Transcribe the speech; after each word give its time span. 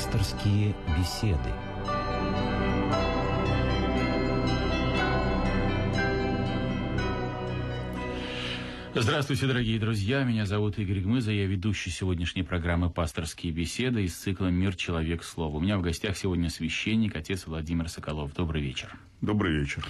Пасторские 0.00 0.74
беседы. 0.96 1.69
Здравствуйте, 8.92 9.46
дорогие 9.46 9.78
друзья. 9.78 10.24
Меня 10.24 10.46
зовут 10.46 10.76
Игорь 10.80 10.98
Гмыза. 10.98 11.30
Я 11.30 11.46
ведущий 11.46 11.90
сегодняшней 11.90 12.42
программы 12.42 12.90
«Пасторские 12.90 13.52
беседы» 13.52 14.02
из 14.02 14.16
цикла 14.16 14.46
«Мир. 14.46 14.74
Человек. 14.74 15.22
Слово». 15.22 15.58
У 15.58 15.60
меня 15.60 15.78
в 15.78 15.80
гостях 15.80 16.16
сегодня 16.16 16.50
священник, 16.50 17.14
отец 17.14 17.46
Владимир 17.46 17.88
Соколов. 17.88 18.34
Добрый 18.34 18.60
вечер. 18.60 18.98
Добрый 19.20 19.60
вечер. 19.60 19.86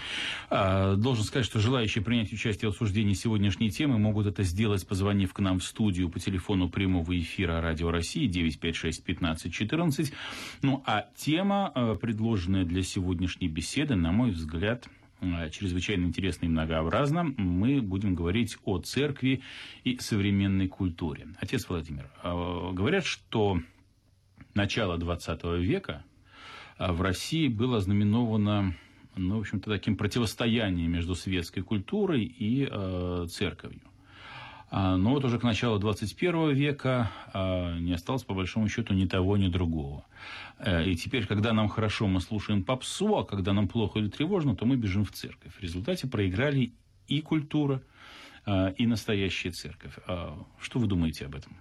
А, 0.50 0.96
должен 0.96 1.24
сказать, 1.24 1.46
что 1.46 1.60
желающие 1.60 2.04
принять 2.04 2.30
участие 2.30 2.70
в 2.70 2.74
обсуждении 2.74 3.14
сегодняшней 3.14 3.70
темы 3.70 3.98
могут 3.98 4.26
это 4.26 4.42
сделать, 4.42 4.86
позвонив 4.86 5.32
к 5.32 5.38
нам 5.38 5.60
в 5.60 5.64
студию 5.64 6.10
по 6.10 6.20
телефону 6.20 6.68
прямого 6.68 7.18
эфира 7.18 7.62
Радио 7.62 7.90
России 7.90 8.26
956 8.26 9.02
15 9.02 9.50
14. 9.50 10.12
Ну, 10.60 10.82
а 10.84 11.06
тема, 11.16 11.72
а, 11.74 11.94
предложенная 11.94 12.66
для 12.66 12.82
сегодняшней 12.82 13.48
беседы, 13.48 13.96
на 13.96 14.12
мой 14.12 14.30
взгляд, 14.30 14.88
Э, 14.90 14.99
чрезвычайно 15.50 16.04
интересно 16.04 16.46
и 16.46 16.48
многообразно. 16.48 17.24
Мы 17.36 17.80
будем 17.80 18.14
говорить 18.14 18.56
о 18.64 18.78
церкви 18.78 19.42
и 19.84 19.98
современной 19.98 20.68
культуре. 20.68 21.28
Отец 21.38 21.68
Владимир, 21.68 22.10
э, 22.22 22.70
говорят, 22.72 23.04
что 23.04 23.60
начало 24.54 24.98
20 24.98 25.44
века 25.60 26.04
э, 26.78 26.92
в 26.92 27.02
России 27.02 27.48
было 27.48 27.80
знаменовано 27.80 28.74
ну, 29.16 29.38
в 29.38 29.40
общем-то, 29.40 29.70
таким 29.70 29.96
противостоянием 29.96 30.90
между 30.90 31.14
светской 31.14 31.62
культурой 31.62 32.24
и 32.24 32.68
э, 32.70 33.26
церковью. 33.28 33.80
А, 34.70 34.96
но 34.96 35.10
вот 35.10 35.24
уже 35.24 35.38
к 35.40 35.42
началу 35.42 35.80
21 35.80 36.54
века 36.54 37.10
а, 37.32 37.76
не 37.78 37.92
осталось, 37.92 38.22
по 38.22 38.34
большому 38.34 38.68
счету, 38.68 38.94
ни 38.94 39.04
того, 39.04 39.36
ни 39.36 39.48
другого. 39.48 40.06
Э, 40.58 40.84
и 40.88 40.94
теперь, 40.94 41.26
когда 41.26 41.52
нам 41.52 41.68
хорошо, 41.68 42.06
мы 42.06 42.20
слушаем 42.20 42.62
попсу, 42.62 43.16
а 43.16 43.24
когда 43.24 43.52
нам 43.52 43.66
плохо 43.66 43.98
или 43.98 44.08
тревожно, 44.08 44.54
то 44.54 44.66
мы 44.66 44.76
бежим 44.76 45.04
в 45.04 45.10
церковь. 45.10 45.52
В 45.56 45.60
результате 45.60 46.06
проиграли 46.06 46.72
и 47.08 47.20
культура, 47.20 47.82
а, 48.46 48.68
и 48.68 48.86
настоящая 48.86 49.50
церковь. 49.50 49.94
Что 50.60 50.78
вы 50.78 50.86
думаете 50.86 51.26
об 51.26 51.34
этом? 51.34 51.56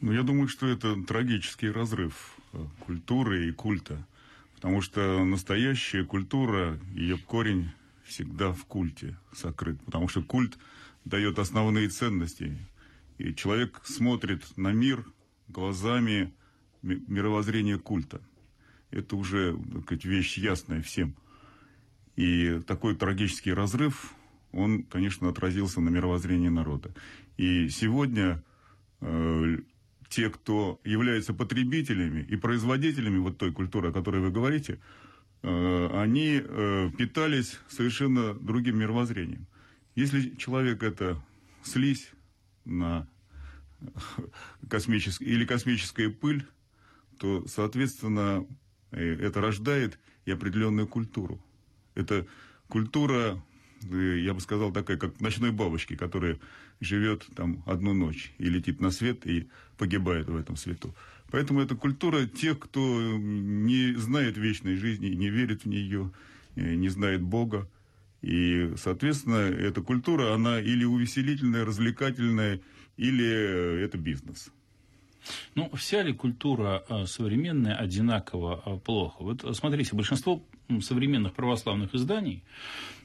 Ну, 0.00 0.12
я 0.12 0.22
думаю, 0.22 0.46
что 0.46 0.68
это 0.68 0.94
трагический 1.02 1.70
разрыв 1.70 2.36
э, 2.52 2.64
культуры 2.78 3.48
и 3.48 3.52
культа. 3.52 4.06
Потому 4.54 4.82
что 4.82 5.24
настоящая 5.24 6.04
культура, 6.04 6.78
ее 6.94 7.18
корень 7.18 7.72
всегда 8.04 8.52
в 8.52 8.64
культе 8.66 9.16
сокрыт. 9.34 9.80
Потому 9.84 10.06
что 10.06 10.22
культ– 10.22 10.56
дает 11.04 11.38
основные 11.38 11.88
ценности. 11.88 12.56
И 13.18 13.34
человек 13.34 13.80
смотрит 13.84 14.42
на 14.56 14.72
мир 14.72 15.04
глазами 15.48 16.32
мировоззрения 16.82 17.78
культа. 17.78 18.20
Это 18.90 19.16
уже 19.16 19.56
так 19.72 19.82
сказать, 19.84 20.04
вещь 20.04 20.38
ясная 20.38 20.82
всем. 20.82 21.14
И 22.16 22.60
такой 22.66 22.94
трагический 22.94 23.52
разрыв, 23.52 24.14
он, 24.52 24.82
конечно, 24.82 25.28
отразился 25.28 25.80
на 25.80 25.88
мировоззрении 25.88 26.50
народа. 26.50 26.94
И 27.38 27.68
сегодня 27.70 28.42
э, 29.00 29.58
те, 30.08 30.28
кто 30.28 30.78
являются 30.84 31.32
потребителями 31.32 32.20
и 32.28 32.36
производителями 32.36 33.18
вот 33.18 33.38
той 33.38 33.50
культуры, 33.52 33.88
о 33.88 33.92
которой 33.92 34.20
вы 34.20 34.30
говорите, 34.30 34.78
э, 35.42 35.88
они 35.94 36.42
э, 36.42 36.90
питались 36.98 37.58
совершенно 37.68 38.34
другим 38.34 38.78
мировоззрением. 38.78 39.46
Если 39.94 40.34
человек 40.36 40.82
это 40.82 41.22
слизь 41.62 42.10
на 42.64 43.06
космический, 44.68 45.24
или 45.24 45.44
космическая 45.44 46.08
пыль, 46.08 46.46
то, 47.18 47.44
соответственно, 47.46 48.46
э, 48.90 49.16
это 49.20 49.40
рождает 49.40 49.98
и 50.24 50.30
определенную 50.30 50.86
культуру. 50.86 51.44
Это 51.94 52.26
культура, 52.68 53.42
э, 53.90 54.18
я 54.20 54.34
бы 54.34 54.40
сказал, 54.40 54.72
такая, 54.72 54.96
как 54.96 55.20
ночной 55.20 55.50
бабочки, 55.50 55.96
которая 55.96 56.38
живет 56.80 57.26
там 57.36 57.62
одну 57.66 57.92
ночь 57.92 58.32
и 58.38 58.48
летит 58.48 58.80
на 58.80 58.90
свет 58.90 59.26
и 59.26 59.48
погибает 59.76 60.28
в 60.28 60.36
этом 60.36 60.56
свету. 60.56 60.94
Поэтому 61.30 61.60
это 61.60 61.76
культура 61.76 62.26
тех, 62.26 62.58
кто 62.58 63.00
не 63.18 63.94
знает 63.94 64.36
вечной 64.36 64.76
жизни, 64.76 65.08
не 65.08 65.30
верит 65.30 65.64
в 65.64 65.68
нее, 65.68 66.12
э, 66.56 66.74
не 66.74 66.88
знает 66.88 67.22
Бога. 67.22 67.68
И, 68.22 68.72
соответственно, 68.76 69.36
эта 69.36 69.82
культура, 69.82 70.32
она 70.32 70.60
или 70.60 70.84
увеселительная, 70.84 71.64
развлекательная, 71.64 72.60
или 72.96 73.26
э, 73.26 73.84
это 73.84 73.98
бизнес. 73.98 74.50
Ну, 75.54 75.70
вся 75.74 76.02
ли 76.02 76.12
культура 76.12 76.84
э, 76.88 77.06
современная 77.06 77.76
одинаково 77.76 78.62
э, 78.64 78.76
плохо? 78.78 79.16
Вот 79.20 79.56
смотрите, 79.56 79.94
большинство 79.94 80.42
современных 80.80 81.34
православных 81.34 81.94
изданий 81.94 82.42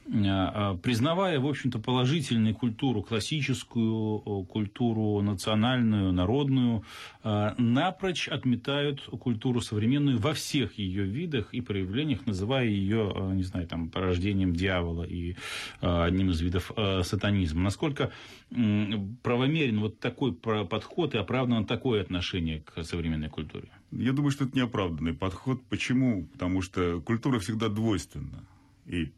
признавая, 0.08 1.40
в 1.40 1.48
общем-то, 1.48 1.80
положительную 1.80 2.56
культуру, 2.56 3.02
классическую 3.02 4.46
культуру, 4.46 5.22
национальную, 5.22 6.14
народную, 6.14 6.84
напрочь 7.24 8.30
отметают 8.30 9.02
культуру 9.02 9.60
современную 9.60 10.18
во 10.18 10.34
всех 10.34 10.80
ее 10.80 11.04
видах 11.04 11.54
и 11.54 11.60
проявлениях, 11.60 12.26
называя 12.26 12.68
ее, 12.68 13.14
не 13.34 13.44
знаю, 13.44 13.68
там, 13.68 13.90
порождением 13.90 14.54
дьявола 14.54 15.04
и 15.04 15.36
одним 15.82 16.32
из 16.32 16.40
видов 16.40 16.72
сатанизма. 17.04 17.62
Насколько 17.62 18.12
правомерен 18.50 19.82
вот 19.82 20.00
такой 20.00 20.34
подход 20.34 21.16
и 21.16 21.18
оправдано 21.18 21.66
такое 21.66 22.04
отношение 22.08 22.62
к 22.62 22.84
современной 22.84 23.30
культуре? 23.30 23.70
Я 23.92 24.14
думаю, 24.14 24.32
что 24.32 24.46
это 24.46 24.58
неоправданный 24.58 25.14
подход. 25.14 25.62
Почему? 25.70 26.26
Потому 26.28 26.62
что 26.62 27.02
культура 27.02 27.40
всегда 27.40 27.70
двойственна. 27.70 28.48
И 28.86 29.14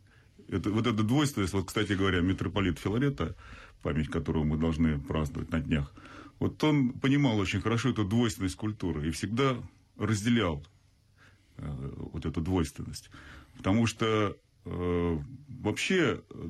это, 0.48 0.72
вот 0.72 0.88
эта 0.88 1.04
двойственность, 1.04 1.54
вот, 1.54 1.68
кстати 1.68 1.94
говоря, 1.94 2.22
митрополит 2.22 2.80
Филарета, 2.80 3.36
память 3.82 4.10
которого 4.10 4.44
мы 4.44 4.58
должны 4.58 5.00
праздновать 5.00 5.52
на 5.52 5.60
днях, 5.60 5.94
вот 6.40 6.64
он 6.64 6.94
понимал 6.94 7.38
очень 7.38 7.62
хорошо 7.62 7.90
эту 7.90 8.06
двойственность 8.06 8.56
культуры 8.56 9.08
и 9.08 9.12
всегда 9.12 9.58
разделял 9.98 10.66
э, 11.58 11.94
вот 12.14 12.26
эту 12.26 12.42
двойственность. 12.42 13.10
Потому 13.58 13.86
что 13.86 14.36
э, 14.66 15.20
вообще 15.48 16.22
э, 16.30 16.50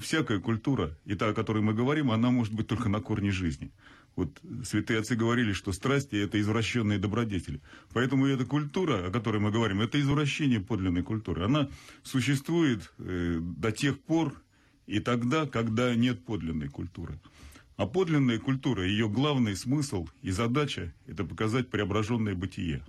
всякая 0.00 0.40
культура, 0.40 0.96
и 1.04 1.14
та, 1.14 1.28
о 1.28 1.34
которой 1.34 1.62
мы 1.62 1.74
говорим, 1.74 2.10
она 2.10 2.30
может 2.30 2.54
быть 2.54 2.66
только 2.66 2.88
на 2.88 3.00
корне 3.00 3.30
жизни. 3.30 3.70
Вот 4.16 4.40
святые 4.64 5.00
отцы 5.00 5.14
говорили, 5.14 5.52
что 5.52 5.72
страсти– 5.72 6.16
это 6.24 6.40
извращенные 6.40 6.98
добродетели. 6.98 7.60
Поэтому 7.92 8.26
эта 8.26 8.46
культура, 8.46 9.06
о 9.06 9.10
которой 9.10 9.38
мы 9.38 9.50
говорим, 9.50 9.82
это 9.82 10.00
извращение 10.00 10.60
подлинной 10.60 11.02
культуры. 11.02 11.44
Она 11.44 11.68
существует 12.02 12.92
э, 12.98 13.38
до 13.40 13.72
тех 13.72 14.00
пор 14.00 14.42
и 14.86 15.00
тогда, 15.00 15.46
когда 15.46 15.94
нет 15.94 16.24
подлинной 16.24 16.68
культуры. 16.68 17.20
А 17.76 17.86
подлинная 17.86 18.38
культура, 18.38 18.86
ее 18.86 19.06
главный 19.06 19.54
смысл 19.54 20.08
и 20.22 20.30
задача– 20.30 20.94
это 21.06 21.24
показать 21.24 21.68
преображенное 21.68 22.34
бытие. 22.34 22.82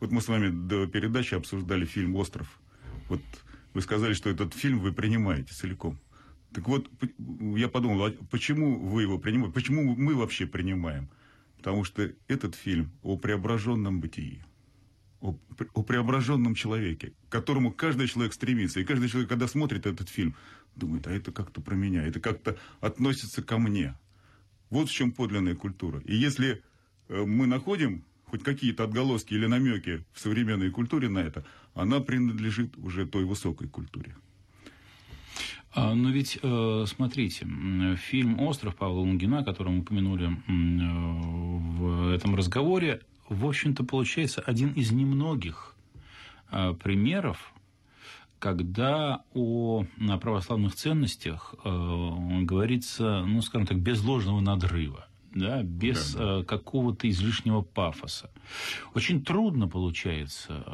Вот 0.00 0.10
мы 0.10 0.20
с 0.20 0.26
вами 0.26 0.48
до 0.48 0.88
передачи 0.88 1.34
обсуждали 1.34 1.84
фильм 1.84 2.16
«Остров». 2.16 2.60
Вот 3.08 3.22
вы 3.78 3.82
сказали, 3.82 4.12
что 4.12 4.28
этот 4.28 4.54
фильм 4.54 4.80
вы 4.80 4.92
принимаете 4.92 5.54
целиком. 5.54 6.00
Так 6.52 6.66
вот, 6.66 6.90
я 7.56 7.68
подумал, 7.68 8.06
а 8.06 8.10
почему 8.28 8.76
вы 8.76 9.02
его 9.02 9.18
принимаете, 9.18 9.54
почему 9.54 9.94
мы 9.94 10.16
вообще 10.16 10.46
принимаем? 10.48 11.08
Потому 11.58 11.84
что 11.84 12.12
этот 12.26 12.56
фильм 12.56 12.90
о 13.02 13.16
преображенном 13.16 14.00
бытии, 14.00 14.42
о, 15.20 15.38
о 15.74 15.82
преображенном 15.84 16.56
человеке, 16.56 17.12
к 17.28 17.32
которому 17.32 17.70
каждый 17.70 18.08
человек 18.08 18.32
стремится. 18.32 18.80
И 18.80 18.84
каждый 18.84 19.08
человек, 19.08 19.28
когда 19.28 19.46
смотрит 19.46 19.86
этот 19.86 20.08
фильм, 20.08 20.34
думает, 20.74 21.06
а 21.06 21.12
это 21.12 21.30
как-то 21.30 21.60
про 21.60 21.76
меня, 21.76 22.04
это 22.04 22.18
как-то 22.18 22.58
относится 22.80 23.42
ко 23.42 23.58
мне. 23.58 23.94
Вот 24.70 24.88
в 24.88 24.92
чем 24.92 25.12
подлинная 25.12 25.54
культура. 25.54 26.00
И 26.00 26.16
если 26.16 26.64
э, 27.08 27.24
мы 27.24 27.46
находим 27.46 28.04
хоть 28.30 28.42
какие-то 28.42 28.84
отголоски 28.84 29.34
или 29.34 29.46
намеки 29.46 30.04
в 30.12 30.20
современной 30.20 30.70
культуре 30.70 31.08
на 31.08 31.18
это, 31.18 31.44
она 31.74 32.00
принадлежит 32.00 32.76
уже 32.78 33.06
той 33.06 33.24
высокой 33.24 33.68
культуре. 33.68 34.14
А, 35.74 35.94
но 35.94 36.10
ведь, 36.10 36.38
э, 36.42 36.84
смотрите, 36.86 37.46
фильм 37.96 38.40
«Остров» 38.40 38.74
Павла 38.76 39.00
Лунгина, 39.00 39.44
который 39.44 39.72
мы 39.72 39.80
упомянули 39.80 40.28
э, 40.28 40.32
в 41.78 42.14
этом 42.14 42.34
разговоре, 42.34 43.02
в 43.28 43.46
общем-то, 43.46 43.84
получается 43.84 44.40
один 44.40 44.72
из 44.72 44.92
немногих 44.92 45.76
э, 46.50 46.74
примеров, 46.82 47.52
когда 48.38 49.24
о 49.34 49.84
православных 50.20 50.76
ценностях 50.76 51.56
говорится, 51.64 53.24
ну, 53.26 53.42
скажем 53.42 53.66
так, 53.66 53.80
без 53.80 54.00
ложного 54.04 54.40
надрыва 54.40 55.07
да, 55.38 55.62
без 55.62 56.14
да, 56.14 56.38
да. 56.38 56.44
какого-то 56.44 57.08
излишнего 57.08 57.62
пафоса. 57.62 58.30
Очень 58.94 59.24
трудно 59.24 59.68
получается 59.68 60.64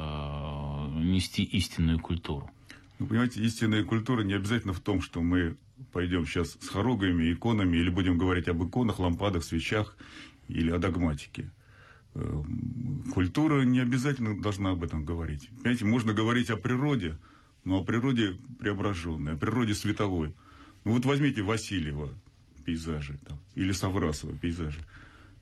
нести 0.96 1.42
истинную 1.42 1.98
культуру. 2.00 2.50
Вы 2.98 3.06
понимаете, 3.06 3.42
истинная 3.42 3.84
культура 3.84 4.22
не 4.22 4.34
обязательно 4.34 4.72
в 4.72 4.80
том, 4.80 5.00
что 5.00 5.20
мы 5.20 5.56
пойдем 5.92 6.26
сейчас 6.26 6.56
с 6.60 6.68
хоругами, 6.68 7.32
иконами, 7.32 7.76
или 7.76 7.90
будем 7.90 8.18
говорить 8.18 8.48
об 8.48 8.62
иконах, 8.64 8.98
лампадах, 8.98 9.44
свечах, 9.44 9.96
или 10.48 10.70
о 10.70 10.78
догматике. 10.78 11.50
э, 12.14 12.42
культура 13.12 13.62
не 13.62 13.80
обязательно 13.80 14.40
должна 14.40 14.70
об 14.70 14.84
этом 14.84 15.04
говорить. 15.04 15.48
Понимаете, 15.58 15.84
можно 15.84 16.12
говорить 16.12 16.50
о 16.50 16.56
природе, 16.56 17.18
но 17.64 17.80
о 17.80 17.84
природе 17.84 18.38
преображенной, 18.60 19.32
о 19.34 19.36
природе 19.36 19.74
световой. 19.74 20.34
Ну 20.84 20.92
вот 20.92 21.04
возьмите 21.04 21.42
Васильева 21.42 22.10
пейзажи, 22.64 23.18
там, 23.26 23.38
или 23.54 23.72
Саврасова 23.72 24.36
пейзажи. 24.36 24.80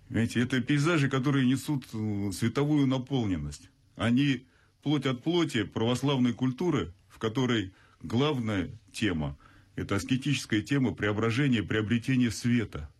Понимаете, 0.08 0.40
это 0.40 0.60
пейзажи, 0.60 1.08
которые 1.08 1.46
несут 1.46 1.86
э, 1.92 2.30
световую 2.32 2.86
наполненность. 2.86 3.70
Они 3.96 4.46
плоть 4.82 5.06
от 5.06 5.22
плоти 5.22 5.64
православной 5.64 6.34
культуры, 6.34 6.92
в 7.08 7.18
которой 7.18 7.72
главная 8.02 8.70
тема– 8.92 9.38
это 9.76 9.96
аскетическая 9.96 10.60
тема 10.60 10.92
преображения, 10.92 11.62
приобретения 11.62 12.30
света. 12.30 12.90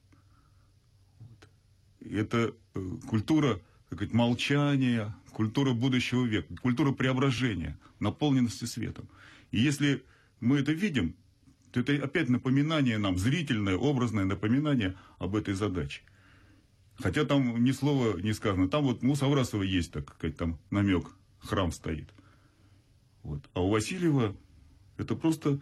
Это 2.00 2.54
э, 2.74 2.90
культура 3.08 3.60
как 3.92 3.98
сказать, 3.98 4.14
молчания, 4.14 5.14
культура 5.32 5.74
будущего 5.74 6.24
века, 6.24 6.54
культура 6.62 6.92
преображения, 6.92 7.78
наполненности 8.00 8.64
светом. 8.64 9.06
И 9.50 9.60
если 9.60 10.02
мы 10.40 10.60
это 10.60 10.72
видим, 10.72 11.14
это 11.80 11.94
опять 12.04 12.28
напоминание 12.28 12.98
нам, 12.98 13.18
зрительное, 13.18 13.76
образное 13.76 14.24
напоминание 14.24 14.96
об 15.18 15.36
этой 15.36 15.54
задаче. 15.54 16.02
Хотя 16.96 17.24
там 17.24 17.62
ни 17.64 17.72
слова 17.72 18.18
не 18.20 18.32
сказано. 18.32 18.68
Там 18.68 18.84
вот 18.84 19.02
у 19.02 19.14
Саврасова 19.14 19.62
есть, 19.62 19.92
так 19.92 20.14
сказать, 20.14 20.36
там 20.36 20.58
намек, 20.70 21.10
храм 21.38 21.72
стоит. 21.72 22.08
Вот. 23.22 23.48
А 23.54 23.62
у 23.62 23.70
Васильева 23.70 24.36
это 24.98 25.14
просто 25.16 25.60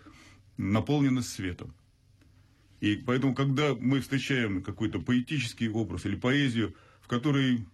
наполненность 0.56 1.30
светом. 1.30 1.74
И 2.80 2.96
поэтому, 2.96 3.34
когда 3.34 3.74
мы 3.74 4.00
встречаем 4.00 4.62
какой-то 4.62 5.00
поэтический 5.00 5.68
образ 5.68 6.06
или 6.06 6.16
поэзию, 6.16 6.74
в 7.00 7.08
которой 7.08 7.66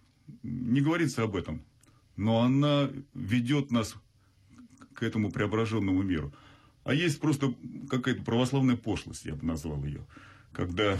не 0.43 0.81
говорится 0.81 1.23
об 1.23 1.35
этом, 1.35 1.63
но 2.17 2.41
она 2.41 2.89
ведет 3.13 3.71
нас 3.71 3.95
к 4.93 5.03
этому 5.03 5.31
преображенному 5.31 6.01
миру. 6.03 6.33
А 6.87 6.93
есть 6.93 7.19
просто 7.19 7.53
какая-то 7.89 8.23
православная 8.23 8.77
пошлость, 8.77 9.25
я 9.25 9.35
бы 9.35 9.45
назвал 9.45 9.83
ее, 9.83 10.05
когда 10.53 10.97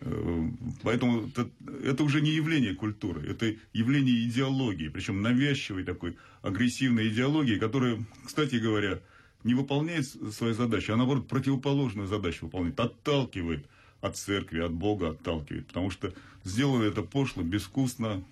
Э, 0.00 0.48
поэтому 0.82 1.28
это, 1.28 1.48
это 1.82 2.04
уже 2.04 2.20
не 2.20 2.30
явление 2.30 2.74
культуры, 2.74 3.28
это 3.28 3.54
явление 3.72 4.24
идеологии, 4.26 4.88
причем 4.88 5.22
навязчивой 5.22 5.84
такой 5.84 6.16
агрессивной 6.42 7.08
идеологии, 7.08 7.58
которая, 7.58 8.04
кстати 8.24 8.56
говоря, 8.56 9.00
не 9.44 9.54
выполняет 9.54 10.06
свою 10.06 10.54
задачу, 10.54 10.92
а 10.92 10.96
наоборот 10.96 11.28
противоположную 11.28 12.08
задачу 12.08 12.46
выполняет, 12.46 12.78
отталкивает 12.80 13.66
от 14.00 14.16
церкви, 14.16 14.60
от 14.60 14.72
Бога 14.72 15.10
отталкивает, 15.10 15.68
потому 15.68 15.90
что 15.90 16.12
сделано 16.44 16.82
это 16.84 17.02
пошло, 17.02 17.42
безвкусно 17.42 18.22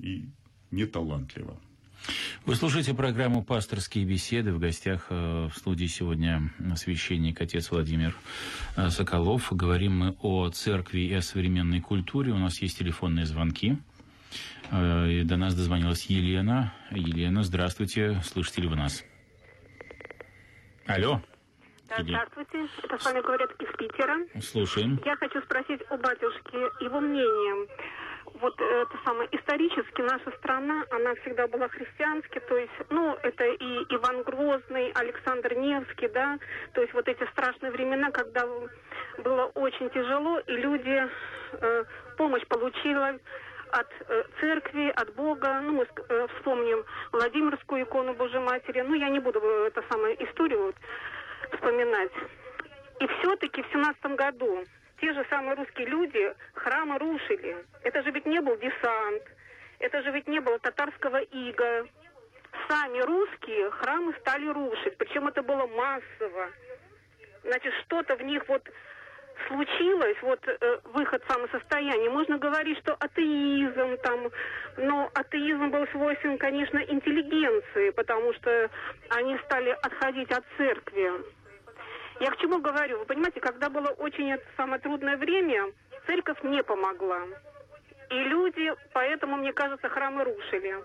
и 0.00 0.24
неталантливо. 0.70 1.58
Вы 2.44 2.54
слушаете 2.54 2.94
программу 2.94 3.44
«Пасторские 3.44 4.04
беседы». 4.04 4.52
В 4.52 4.58
гостях 4.58 5.06
э, 5.10 5.48
в 5.52 5.56
студии 5.56 5.86
сегодня 5.86 6.50
священник 6.76 7.40
отец 7.40 7.70
Владимир 7.70 8.14
э, 8.76 8.88
Соколов. 8.90 9.48
Говорим 9.50 9.98
мы 9.98 10.16
о 10.22 10.48
церкви 10.50 11.00
и 11.00 11.14
о 11.14 11.22
современной 11.22 11.80
культуре. 11.80 12.32
У 12.32 12.38
нас 12.38 12.62
есть 12.62 12.78
телефонные 12.78 13.26
звонки. 13.26 13.78
Э, 14.70 15.10
и 15.10 15.24
до 15.24 15.36
нас 15.36 15.54
дозвонилась 15.54 16.06
Елена. 16.06 16.72
Елена, 16.90 17.42
здравствуйте. 17.42 18.20
Слышите 18.24 18.62
ли 18.62 18.68
вы 18.68 18.76
нас? 18.76 19.04
Алло. 20.86 21.20
Да, 21.88 21.96
здравствуйте. 22.02 22.66
Это 22.82 22.98
с 22.98 23.04
вами 23.04 23.20
говорят 23.22 23.50
из 23.58 23.76
Питера. 23.76 24.16
Слушаем. 24.42 25.00
Я 25.04 25.16
хочу 25.16 25.40
спросить 25.42 25.80
у 25.90 25.96
батюшки 25.96 26.84
его 26.84 27.00
мнение 27.00 27.66
вот 28.34 28.60
это 28.60 28.98
самое, 29.04 29.28
исторически 29.32 30.02
наша 30.02 30.30
страна, 30.38 30.84
она 30.90 31.14
всегда 31.16 31.46
была 31.46 31.68
христианской, 31.68 32.40
то 32.40 32.56
есть, 32.56 32.72
ну, 32.90 33.16
это 33.22 33.44
и 33.44 33.94
Иван 33.94 34.22
Грозный, 34.22 34.90
Александр 34.92 35.54
Невский, 35.54 36.08
да, 36.08 36.38
то 36.74 36.80
есть 36.80 36.92
вот 36.94 37.08
эти 37.08 37.24
страшные 37.30 37.72
времена, 37.72 38.10
когда 38.10 38.46
было 39.18 39.46
очень 39.54 39.90
тяжело, 39.90 40.38
и 40.40 40.52
люди 40.52 41.08
э, 41.52 41.84
помощь 42.16 42.46
получили 42.46 43.20
от 43.72 43.88
э, 44.08 44.22
церкви, 44.40 44.92
от 44.96 45.14
Бога, 45.14 45.60
ну, 45.62 45.72
мы 45.72 45.86
э, 45.86 46.26
вспомним 46.36 46.84
Владимирскую 47.12 47.82
икону 47.82 48.14
Божьей 48.14 48.40
Матери, 48.40 48.80
ну, 48.80 48.94
я 48.94 49.08
не 49.08 49.20
буду 49.20 49.40
э, 49.42 49.66
это 49.68 49.84
самое 49.90 50.14
историю 50.24 50.62
вот, 50.62 50.76
вспоминать. 51.52 52.12
И 53.00 53.06
все-таки 53.06 53.62
в 53.62 53.70
семнадцатом 53.72 54.16
году 54.16 54.64
те 55.00 55.12
же 55.12 55.24
самые 55.30 55.54
русские 55.54 55.86
люди 55.86 56.34
храмы 56.54 56.98
рушили. 56.98 57.56
Это 57.82 58.02
же 58.02 58.10
ведь 58.10 58.26
не 58.26 58.40
был 58.40 58.56
десант, 58.56 59.22
это 59.78 60.02
же 60.02 60.10
ведь 60.10 60.28
не 60.28 60.40
было 60.40 60.58
татарского 60.58 61.18
ига. 61.18 61.86
Сами 62.68 63.00
русские 63.00 63.70
храмы 63.70 64.14
стали 64.20 64.46
рушить, 64.46 64.96
причем 64.96 65.28
это 65.28 65.42
было 65.42 65.66
массово. 65.66 66.50
Значит, 67.44 67.72
что-то 67.84 68.16
в 68.16 68.22
них 68.22 68.46
вот 68.48 68.68
случилось, 69.46 70.16
вот 70.22 70.40
э, 70.46 70.78
выход 70.84 71.22
в 71.24 71.32
самосостояние. 71.32 72.10
Можно 72.10 72.38
говорить, 72.38 72.78
что 72.78 72.94
атеизм 72.98 73.96
там, 73.98 74.30
но 74.76 75.10
атеизм 75.14 75.70
был 75.70 75.86
свойствен, 75.88 76.38
конечно, 76.38 76.78
интеллигенции, 76.78 77.90
потому 77.90 78.32
что 78.34 78.70
они 79.10 79.38
стали 79.44 79.70
отходить 79.82 80.30
от 80.32 80.44
церкви. 80.56 81.12
Я 82.20 82.30
к 82.30 82.36
чему 82.38 82.60
говорю? 82.60 82.98
Вы 82.98 83.04
понимаете, 83.04 83.40
когда 83.40 83.68
было 83.68 83.88
очень 83.90 84.30
это 84.30 84.44
самое 84.56 84.80
трудное 84.80 85.16
время, 85.16 85.72
церковь 86.06 86.42
не 86.42 86.62
помогла. 86.62 87.20
И 88.10 88.14
люди, 88.14 88.72
поэтому, 88.92 89.36
мне 89.36 89.52
кажется, 89.52 89.88
храмы 89.88 90.24
рушили. 90.24 90.82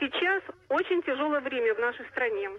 Сейчас 0.00 0.42
очень 0.68 1.02
тяжелое 1.02 1.40
время 1.40 1.74
в 1.74 1.78
нашей 1.80 2.06
стране. 2.06 2.50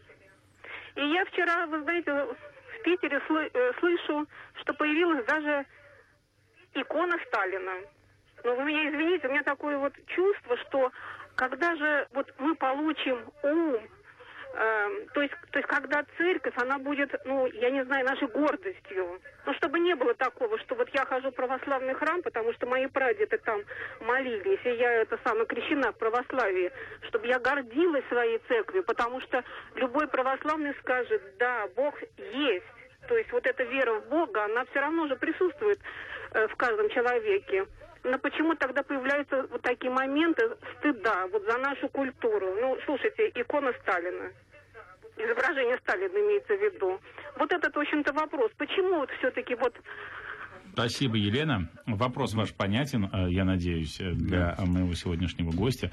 И 0.95 1.05
я 1.07 1.25
вчера, 1.25 1.65
вы 1.67 1.81
знаете, 1.81 2.11
в 2.13 2.83
Питере 2.83 3.21
сл- 3.27 3.49
э, 3.51 3.73
слышу, 3.79 4.27
что 4.61 4.73
появилась 4.73 5.25
даже 5.25 5.65
икона 6.75 7.17
Сталина. 7.27 7.73
Но 8.43 8.55
вы 8.55 8.65
меня 8.65 8.89
извините, 8.89 9.27
у 9.27 9.31
меня 9.31 9.43
такое 9.43 9.77
вот 9.77 9.93
чувство, 10.07 10.57
что 10.57 10.91
когда 11.35 11.75
же 11.75 12.07
вот 12.13 12.31
мы 12.37 12.55
получим 12.55 13.19
ум, 13.43 13.79
то 15.13 15.21
есть, 15.21 15.33
то 15.51 15.59
есть, 15.59 15.67
когда 15.67 16.05
церковь, 16.17 16.53
она 16.57 16.79
будет, 16.79 17.13
ну, 17.25 17.45
я 17.47 17.69
не 17.71 17.83
знаю, 17.83 18.05
нашей 18.05 18.27
гордостью. 18.29 19.19
Ну, 19.45 19.53
чтобы 19.55 19.79
не 19.79 19.95
было 19.95 20.13
такого, 20.13 20.57
что 20.59 20.75
вот 20.75 20.89
я 20.93 21.05
хожу 21.05 21.29
в 21.31 21.35
православный 21.35 21.93
храм, 21.93 22.21
потому 22.21 22.53
что 22.53 22.65
мои 22.65 22.87
прадеды 22.87 23.37
там 23.39 23.61
молились, 23.99 24.59
и 24.63 24.69
я 24.69 24.93
это 25.01 25.19
самое 25.25 25.45
крещена 25.45 25.91
в 25.91 25.97
православии, 25.97 26.71
чтобы 27.09 27.27
я 27.27 27.39
гордилась 27.39 28.05
своей 28.07 28.39
церковью, 28.47 28.83
потому 28.83 29.19
что 29.21 29.43
любой 29.75 30.07
православный 30.07 30.73
скажет, 30.79 31.21
да, 31.37 31.67
Бог 31.75 31.95
есть. 32.17 32.65
То 33.07 33.17
есть 33.17 33.31
вот 33.33 33.45
эта 33.45 33.63
вера 33.63 33.99
в 33.99 34.07
Бога, 34.07 34.45
она 34.45 34.65
все 34.71 34.79
равно 34.79 35.07
же 35.07 35.15
присутствует 35.17 35.79
э, 36.33 36.47
в 36.47 36.55
каждом 36.55 36.89
человеке. 36.89 37.65
Но 38.03 38.19
почему 38.19 38.55
тогда 38.55 38.83
появляются 38.83 39.47
вот 39.49 39.61
такие 39.63 39.91
моменты 39.91 40.49
стыда 40.77 41.27
вот 41.31 41.43
за 41.43 41.57
нашу 41.57 41.89
культуру? 41.89 42.55
Ну, 42.61 42.77
слушайте, 42.85 43.31
икона 43.35 43.73
Сталина 43.81 44.31
изображение 45.17 45.77
Сталина 45.77 46.13
имеется 46.13 46.53
в 46.55 46.61
виду. 46.61 46.99
Вот 47.37 47.51
этот, 47.51 47.75
в 47.75 47.79
общем-то, 47.79 48.13
вопрос. 48.13 48.51
Почему 48.57 48.97
вот 48.97 49.09
все-таки 49.19 49.55
вот 49.55 49.75
Спасибо, 50.75 51.15
Елена. 51.15 51.69
Вопрос 51.85 52.33
ваш 52.33 52.53
понятен, 52.53 53.05
э, 53.05 53.31
я 53.31 53.45
надеюсь, 53.45 54.01
э, 54.01 54.11
для 54.11 54.55
да. 54.57 54.65
моего 54.65 54.93
сегодняшнего 54.93 55.51
гостя. 55.51 55.89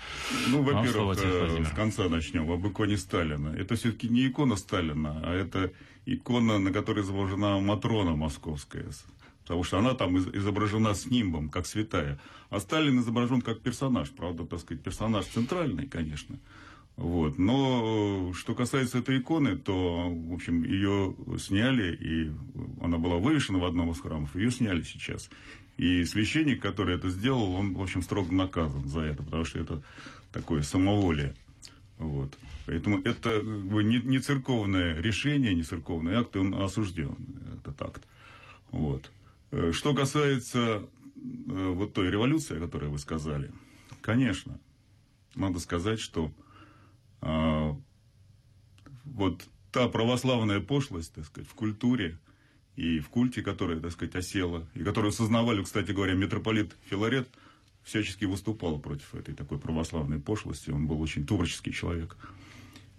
Ну, 0.49 0.63
во-первых, 0.63 1.19
э, 1.23 1.65
с 1.65 1.71
конца 1.71 2.09
начнем. 2.09 2.51
Об 2.51 2.67
иконе 2.67 2.97
Сталина. 2.97 3.55
Это 3.57 3.77
все-таки 3.77 4.09
не 4.09 4.27
икона 4.27 4.57
Сталина, 4.57 5.21
а 5.25 5.35
это 5.35 5.71
икона, 6.05 6.59
на 6.59 6.73
которой 6.73 7.05
изображена 7.05 7.61
Матрона 7.61 8.17
московская. 8.17 8.87
Потому 9.43 9.63
что 9.63 9.79
она 9.79 9.95
там 9.95 10.19
изображена 10.19 10.95
с 10.95 11.07
нимбом, 11.07 11.49
как 11.49 11.67
святая. 11.67 12.19
А 12.51 12.59
Сталин 12.59 12.99
изображен 12.99 13.41
как 13.41 13.61
персонаж. 13.61 14.11
Правда, 14.11 14.47
так 14.47 14.59
сказать, 14.59 14.83
персонаж 14.83 15.27
центральный, 15.27 15.87
конечно. 15.87 16.41
Вот. 16.97 17.39
Но 17.39 18.31
э, 18.31 18.35
что 18.35 18.55
касается 18.55 18.99
этой 18.99 19.19
иконы, 19.19 19.57
то, 19.57 20.09
в 20.09 20.35
общем, 20.35 20.63
ее 20.63 21.17
сняли, 21.39 21.95
и 21.95 22.31
она 22.81 22.99
была 22.99 23.17
вывешена 23.17 23.59
в 23.59 23.65
одном 23.65 23.91
из 23.91 24.01
храмов, 24.01 24.35
ее 24.37 24.51
сняли 24.51 24.83
сейчас. 24.83 25.31
И 25.79 26.05
священник, 26.05 26.61
который 26.61 26.95
это 26.97 27.09
сделал, 27.09 27.55
он, 27.55 27.75
в 27.75 27.83
общем, 27.83 28.03
строго 28.03 28.33
наказан 28.33 28.87
за 28.87 29.01
это, 29.01 29.23
потому 29.23 29.45
что 29.45 29.59
это 29.59 29.83
такое 30.33 30.63
самоволие. 30.63 31.35
Вот. 31.99 32.37
Поэтому 32.67 33.01
это 33.01 33.41
бы, 33.41 33.83
не, 33.83 33.99
не 33.99 34.19
церковное 34.19 35.01
решение, 35.01 35.55
не 35.55 35.63
церковный 35.63 36.15
акт, 36.15 36.37
он 36.37 36.55
осужден, 36.55 37.17
этот 37.59 37.81
акт. 37.83 38.03
Вот. 38.71 39.11
Э, 39.51 39.73
что 39.73 39.95
касается 39.95 40.61
э, 41.17 41.73
вот 41.75 41.95
той 41.95 42.11
революции, 42.11 42.59
о 42.59 42.61
которой 42.61 42.91
вы 42.91 42.99
сказали, 42.99 43.51
конечно, 44.03 44.61
надо 45.35 45.59
сказать, 45.59 46.01
что 46.01 46.31
а, 47.23 47.77
вот 49.05 49.49
та 49.71 49.89
православная 49.89 50.61
пошлость, 50.61 51.15
так 51.15 51.25
сказать, 51.25 51.49
в 51.49 51.55
культуре 51.55 52.19
и 52.77 52.99
в 52.99 53.09
культе, 53.09 53.43
которая, 53.43 53.81
так 53.81 53.93
сказать, 53.93 54.15
осела, 54.17 54.69
и 54.75 54.83
которую 54.83 55.11
осознавали, 55.11 55.63
кстати 55.63 55.93
говоря, 55.93 56.15
митрополит 56.15 56.77
Филарет, 56.85 57.29
всячески 57.83 58.25
выступал 58.25 58.79
против 58.79 59.15
этой 59.15 59.35
такой 59.35 59.59
православной 59.59 60.19
пошлости. 60.19 60.71
Он 60.71 60.87
был 60.87 61.01
очень 61.01 61.27
творческий 61.27 61.73
человек. 61.73 62.17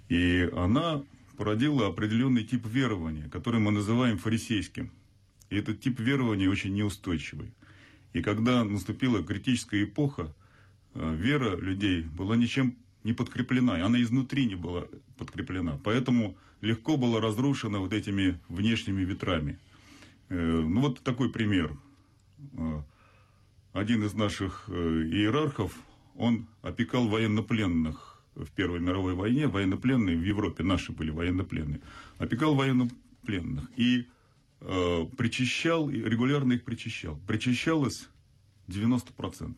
И 0.10 0.50
она 0.56 1.04
породила 1.38 1.88
определенный 1.88 2.44
тип 2.44 2.66
верования, 2.66 3.30
который 3.30 3.60
мы 3.60 3.72
называем 3.72 4.18
фарисейским. 4.18 4.92
И 5.50 5.58
этот 5.58 5.82
тип 5.82 6.00
верования 6.00 6.50
очень 6.50 6.74
неустойчивый. 6.74 7.54
И 8.14 8.22
когда 8.22 8.64
наступила 8.64 9.24
критическая 9.24 9.84
эпоха, 9.84 10.34
э, 10.94 11.16
вера 11.16 11.56
людей 11.56 12.04
была 12.04 12.36
ничем 12.36 12.78
не 13.04 13.14
подкреплена, 13.14 13.86
она 13.86 14.02
изнутри 14.02 14.46
не 14.46 14.56
была 14.56 14.86
подкреплена. 15.18 15.80
Поэтому 15.84 16.38
легко 16.62 16.98
была 16.98 17.20
разрушена 17.20 17.80
вот 17.80 17.94
этими 17.94 18.40
внешними 18.50 19.04
ветрами. 19.04 19.60
Э, 20.30 20.36
ну 20.36 20.82
вот 20.82 21.02
такой 21.02 21.30
пример. 21.30 21.76
Э, 22.54 22.82
один 23.74 24.04
из 24.04 24.14
наших 24.14 24.70
иерархов, 24.70 25.74
он 26.16 26.48
опекал 26.62 27.08
военнопленных 27.08 28.14
в 28.36 28.50
Первой 28.52 28.80
мировой 28.80 29.14
войне, 29.14 29.48
военнопленные 29.48 30.18
в 30.18 30.24
Европе, 30.24 30.64
наши 30.64 30.92
были 30.92 31.12
военнопленные, 31.12 31.82
опекал 32.18 32.56
военнопленных. 32.56 33.70
И 33.76 34.08
э, 34.62 35.06
причащал, 35.18 35.90
регулярно 35.90 36.54
их 36.54 36.64
причащал. 36.64 37.20
Причащалось 37.28 38.10
90%. 38.68 39.56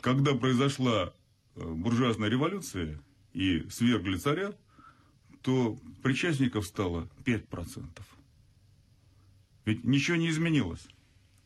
Когда 0.00 0.34
произошла 0.34 1.12
э, 1.56 1.64
буржуазная 1.64 2.28
революция 2.28 3.00
и 3.32 3.66
свергли 3.70 4.16
царя, 4.16 4.52
то 5.42 5.78
причастников 6.02 6.66
стало 6.66 7.08
5%. 7.24 7.86
Ведь 9.64 9.84
ничего 9.84 10.16
не 10.16 10.30
изменилось. 10.30 10.86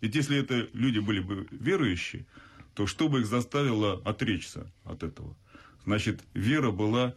Ведь 0.00 0.14
если 0.14 0.37
это 0.38 0.68
люди 0.73 0.99
были 0.99 1.20
бы 1.20 1.46
верующие, 1.50 2.26
то 2.75 2.87
что 2.87 3.08
бы 3.08 3.20
их 3.20 3.26
заставило 3.26 4.00
отречься 4.04 4.73
от 4.84 5.02
этого? 5.02 5.37
Значит, 5.84 6.25
вера 6.34 6.70
была 6.70 7.14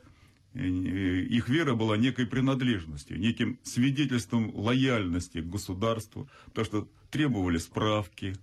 Э, 0.58 0.60
их 0.60 1.50
вера 1.50 1.76
была 1.76 1.98
некой 1.98 2.26
принадлежностью, 2.26 3.20
неким 3.20 3.60
свидетельством 3.64 4.52
лояльности 4.56 5.42
к 5.42 5.50
государству, 5.50 6.30
потому 6.46 6.66
что 6.66 6.90
требовали 7.12 7.58
справки 7.58 8.36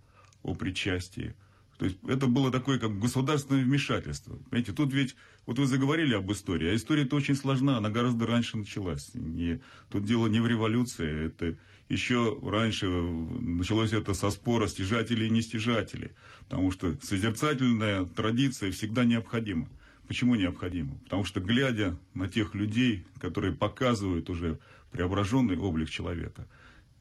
о 0.42 0.54
причастии. 0.54 1.34
То 1.78 1.86
есть 1.86 1.98
это 2.06 2.26
было 2.26 2.50
такое, 2.50 2.78
как 2.78 2.98
государственное 2.98 3.64
вмешательство. 3.64 4.36
Понимаете, 4.50 4.72
тут 4.72 4.92
ведь, 4.92 5.16
вот 5.46 5.58
вы 5.58 5.66
заговорили 5.66 6.14
об 6.14 6.30
истории, 6.30 6.68
а 6.68 6.74
история-то 6.74 7.16
очень 7.16 7.34
сложна, 7.34 7.78
она 7.78 7.90
гораздо 7.90 8.26
раньше 8.26 8.56
началась. 8.56 9.10
Не, 9.14 9.60
тут 9.90 10.04
дело 10.04 10.28
не 10.28 10.40
в 10.40 10.46
революции, 10.46 11.26
это 11.26 11.56
еще 11.88 12.38
раньше 12.42 12.86
началось 12.86 13.92
это 13.92 14.14
со 14.14 14.30
спора 14.30 14.68
стяжателей 14.68 15.26
и 15.26 15.30
нестяжателей, 15.30 16.12
потому 16.48 16.70
что 16.70 16.96
созерцательная 17.02 18.04
традиция 18.04 18.70
всегда 18.70 19.04
необходима. 19.04 19.68
Почему 20.06 20.34
необходимо? 20.34 20.98
Потому 21.04 21.24
что, 21.24 21.40
глядя 21.40 21.98
на 22.12 22.28
тех 22.28 22.54
людей, 22.54 23.06
которые 23.20 23.54
показывают 23.54 24.28
уже 24.30 24.58
преображенный 24.92 25.56
облик 25.56 25.88
человека, 25.90 26.46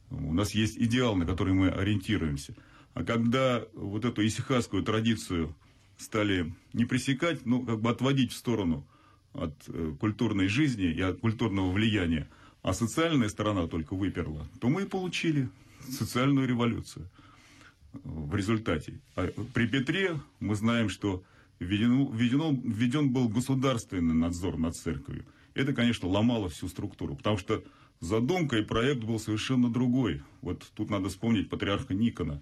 у 0.09 0.33
нас 0.33 0.51
есть 0.51 0.77
идеал, 0.77 1.15
на 1.15 1.25
который 1.25 1.53
мы 1.53 1.69
ориентируемся. 1.69 2.55
А 2.93 3.03
когда 3.03 3.63
вот 3.73 4.05
эту 4.05 4.25
исихасскую 4.25 4.83
традицию 4.83 5.55
стали 5.97 6.53
не 6.73 6.85
пресекать, 6.85 7.45
ну, 7.45 7.65
как 7.65 7.81
бы 7.81 7.89
отводить 7.89 8.31
в 8.31 8.35
сторону 8.35 8.85
от 9.33 9.55
э, 9.67 9.95
культурной 9.99 10.47
жизни 10.47 10.85
и 10.85 11.01
от 11.01 11.19
культурного 11.19 11.71
влияния, 11.71 12.29
а 12.61 12.73
социальная 12.73 13.29
сторона 13.29 13.67
только 13.67 13.95
выперла, 13.95 14.47
то 14.59 14.69
мы 14.69 14.83
и 14.83 14.87
получили 14.87 15.49
социальную 15.89 16.47
революцию 16.47 17.09
в 18.03 18.35
результате. 18.35 19.01
А 19.15 19.27
при 19.53 19.67
Петре 19.67 20.19
мы 20.39 20.55
знаем, 20.55 20.89
что 20.89 21.23
введен, 21.59 22.11
введен, 22.11 22.61
введен 22.61 23.09
был 23.11 23.27
государственный 23.27 24.15
надзор 24.15 24.57
над 24.57 24.75
церковью. 24.75 25.25
Это, 25.53 25.73
конечно, 25.73 26.07
ломало 26.07 26.49
всю 26.49 26.67
структуру, 26.67 27.15
потому 27.15 27.37
что 27.37 27.63
задумка 27.99 28.57
и 28.57 28.63
проект 28.63 29.03
был 29.03 29.19
совершенно 29.19 29.69
другой. 29.71 30.21
Вот 30.41 30.63
тут 30.73 30.89
надо 30.89 31.09
вспомнить 31.09 31.49
патриарха 31.49 31.93
Никона. 31.93 32.41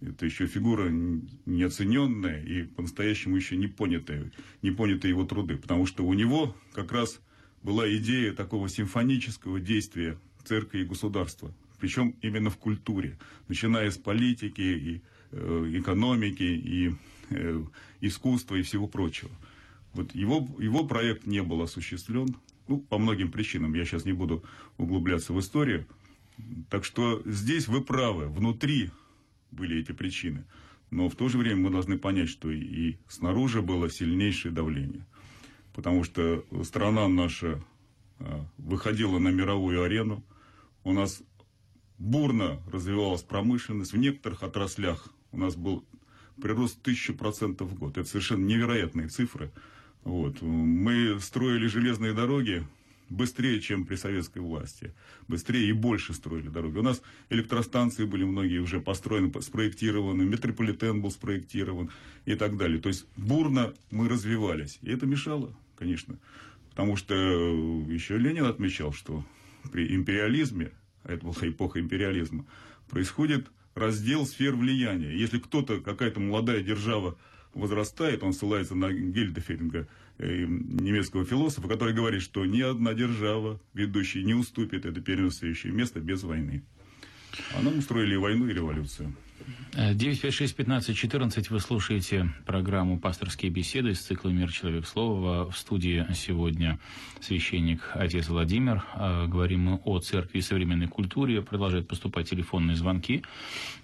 Это 0.00 0.24
еще 0.24 0.46
фигура 0.46 0.88
неоцененная 0.88 2.42
и 2.42 2.62
по-настоящему 2.62 3.36
еще 3.36 3.56
не 3.56 3.66
понятая, 3.66 4.32
не 4.62 4.70
понятые 4.70 5.10
его 5.10 5.24
труды. 5.24 5.56
Потому 5.56 5.86
что 5.86 6.04
у 6.04 6.14
него 6.14 6.56
как 6.72 6.92
раз 6.92 7.20
была 7.62 7.90
идея 7.96 8.32
такого 8.32 8.68
симфонического 8.68 9.60
действия 9.60 10.18
церкви 10.44 10.80
и 10.80 10.84
государства. 10.84 11.54
Причем 11.78 12.14
именно 12.22 12.50
в 12.50 12.56
культуре, 12.56 13.18
начиная 13.48 13.90
с 13.90 13.98
политики 13.98 14.60
и 14.60 15.02
э, 15.32 15.70
экономики 15.74 16.42
и 16.42 16.94
Э, 17.30 17.62
искусства 18.00 18.56
и 18.56 18.62
всего 18.62 18.88
прочего. 18.88 19.30
Вот 19.92 20.14
его, 20.14 20.48
его 20.58 20.84
проект 20.84 21.26
не 21.26 21.42
был 21.42 21.62
осуществлен, 21.62 22.34
ну, 22.66 22.78
по 22.78 22.98
многим 22.98 23.30
причинам, 23.30 23.74
я 23.74 23.84
сейчас 23.84 24.04
не 24.04 24.12
буду 24.12 24.42
углубляться 24.78 25.32
в 25.32 25.38
историю. 25.38 25.86
Так 26.70 26.84
что 26.84 27.22
здесь 27.26 27.68
вы 27.68 27.82
правы, 27.82 28.26
внутри 28.26 28.90
были 29.50 29.80
эти 29.80 29.92
причины. 29.92 30.44
Но 30.90 31.08
в 31.08 31.14
то 31.14 31.28
же 31.28 31.38
время 31.38 31.62
мы 31.62 31.70
должны 31.70 31.98
понять, 31.98 32.28
что 32.28 32.50
и 32.50 32.96
снаружи 33.08 33.62
было 33.62 33.88
сильнейшее 33.88 34.52
давление. 34.52 35.06
Потому 35.72 36.02
что 36.02 36.44
страна 36.64 37.06
наша 37.08 37.62
э, 38.18 38.40
выходила 38.58 39.18
на 39.18 39.28
мировую 39.28 39.82
арену, 39.84 40.24
у 40.82 40.92
нас 40.92 41.22
бурно 41.98 42.60
развивалась 42.72 43.22
промышленность, 43.22 43.92
в 43.92 43.98
некоторых 43.98 44.42
отраслях 44.42 45.08
у 45.30 45.38
нас 45.38 45.54
был 45.54 45.84
прирост 46.40 46.82
тысячу 46.82 47.14
процентов 47.14 47.70
в 47.70 47.78
год. 47.78 47.98
Это 47.98 48.08
совершенно 48.08 48.44
невероятные 48.44 49.08
цифры. 49.08 49.52
Вот. 50.02 50.40
Мы 50.42 51.20
строили 51.20 51.66
железные 51.66 52.14
дороги 52.14 52.66
быстрее, 53.10 53.60
чем 53.60 53.84
при 53.84 53.96
советской 53.96 54.38
власти. 54.38 54.94
Быстрее 55.28 55.68
и 55.68 55.72
больше 55.72 56.14
строили 56.14 56.48
дороги. 56.48 56.78
У 56.78 56.82
нас 56.82 57.02
электростанции 57.28 58.04
были 58.04 58.24
многие 58.24 58.58
уже 58.58 58.80
построены, 58.80 59.30
спроектированы, 59.42 60.22
метрополитен 60.24 61.02
был 61.02 61.10
спроектирован 61.10 61.90
и 62.24 62.36
так 62.36 62.56
далее. 62.56 62.80
То 62.80 62.88
есть 62.88 63.06
бурно 63.16 63.74
мы 63.90 64.08
развивались. 64.08 64.78
И 64.82 64.90
это 64.90 65.06
мешало, 65.06 65.54
конечно. 65.76 66.18
Потому 66.70 66.96
что 66.96 67.14
еще 67.14 68.16
Ленин 68.16 68.46
отмечал, 68.46 68.92
что 68.92 69.24
при 69.72 69.94
империализме, 69.94 70.72
а 71.02 71.12
это 71.12 71.26
была 71.26 71.34
эпоха 71.42 71.80
империализма, 71.80 72.46
происходит 72.88 73.48
раздел 73.74 74.26
сфер 74.26 74.54
влияния. 74.54 75.16
Если 75.16 75.38
кто-то, 75.38 75.80
какая-то 75.80 76.20
молодая 76.20 76.62
держава 76.62 77.18
возрастает, 77.54 78.22
он 78.22 78.32
ссылается 78.32 78.74
на 78.74 78.92
Гельдефельдинга, 78.92 79.80
э, 79.80 79.86
немецкого 80.20 81.24
философа, 81.24 81.68
который 81.68 81.94
говорит, 81.94 82.22
что 82.22 82.44
ни 82.44 82.60
одна 82.60 82.94
держава 82.94 83.60
ведущая 83.74 84.22
не 84.22 84.34
уступит 84.34 84.84
это 84.84 85.00
первенствующее 85.00 85.72
место 85.72 86.00
без 86.00 86.22
войны. 86.22 86.62
А 87.54 87.62
нам 87.62 87.78
устроили 87.78 88.16
войну, 88.16 88.48
и 88.48 88.52
революцию. 88.52 89.14
956-15-14 89.76 91.46
вы 91.50 91.60
слушаете 91.60 92.26
программу 92.46 92.98
«Пасторские 92.98 93.50
беседы» 93.50 93.90
из 93.90 94.00
цикла 94.00 94.30
«Мир. 94.30 94.50
Человек. 94.50 94.86
Слова». 94.86 95.50
В 95.50 95.56
студии 95.56 96.04
сегодня 96.14 96.78
священник 97.20 97.80
отец 97.94 98.28
Владимир. 98.28 98.82
А, 98.94 99.26
говорим 99.26 99.60
мы 99.60 99.80
о 99.84 100.00
церкви 100.00 100.38
и 100.38 100.40
современной 100.42 100.88
культуре. 100.88 101.40
Продолжают 101.42 101.88
поступать 101.88 102.28
телефонные 102.28 102.76
звонки 102.76 103.22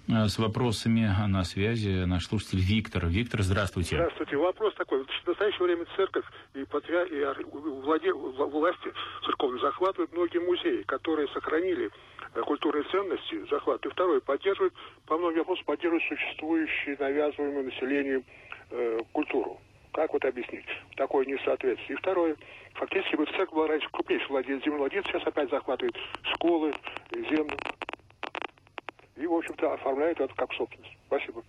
а, 0.09 0.27
с 0.27 0.37
вопросами 0.37 1.09
на 1.27 1.43
связи. 1.43 2.03
Наш 2.05 2.27
слушатель 2.27 2.59
Виктор. 2.59 3.07
Виктор, 3.07 3.41
здравствуйте. 3.41 3.95
Здравствуйте. 3.95 4.37
Вопрос 4.37 4.73
такой. 4.75 5.03
В 5.03 5.27
настоящее 5.27 5.63
время 5.63 5.85
церковь 5.95 6.25
и, 6.53 6.63
патриар... 6.65 7.07
и 7.07 7.43
владе... 7.83 8.11
власти 8.13 8.91
церковные 9.25 9.61
захватывают 9.61 10.11
многие 10.11 10.39
музеи, 10.39 10.83
которые 10.83 11.27
сохранили 11.29 11.89
Э, 11.89 12.16
культурные 12.45 12.83
ценности 12.85 13.45
захват. 13.49 13.85
И 13.85 13.89
второе, 13.89 14.19
поддерживает, 14.19 14.73
по 15.05 15.17
многим 15.17 15.39
вопросам, 15.39 15.65
поддерживает 15.65 16.03
существующую, 16.07 16.97
навязываемую 16.99 17.65
населению 17.65 18.23
э, 18.71 18.99
культуру. 19.11 19.59
Как 19.93 20.13
вот 20.13 20.23
объяснить 20.25 20.65
такое 20.95 21.25
несоответствие? 21.25 21.97
И 21.97 21.99
второе, 21.99 22.35
фактически 22.73 23.15
вот 23.15 23.29
церковь 23.29 23.55
была 23.55 23.67
раньше 23.67 23.89
крупнейший 23.91 24.27
владелец 24.27 24.63
землевладелец, 24.63 25.05
сейчас 25.07 25.25
опять 25.25 25.49
захватывает 25.49 25.95
школы, 26.35 26.73
землю. 27.11 27.57
И, 29.15 29.25
в 29.25 29.33
общем-то, 29.33 29.73
оформляет 29.73 30.19
это 30.19 30.33
как 30.35 30.53
собственность. 30.53 30.95
Спасибо. 31.07 31.43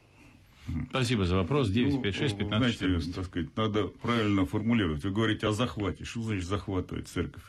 Спасибо 0.91 1.25
за 1.25 1.37
вопрос. 1.37 1.69
956 1.69 2.39
15 2.39 2.59
Знаете, 2.59 2.79
14. 2.79 3.15
так 3.15 3.25
сказать, 3.25 3.57
надо 3.57 3.89
правильно 3.89 4.47
формулировать. 4.47 5.05
Вы 5.05 5.11
говорите 5.11 5.47
о 5.47 5.53
захвате. 5.53 6.05
Что 6.05 6.21
значит 6.21 6.45
захватывать 6.45 7.09
церковь? 7.09 7.43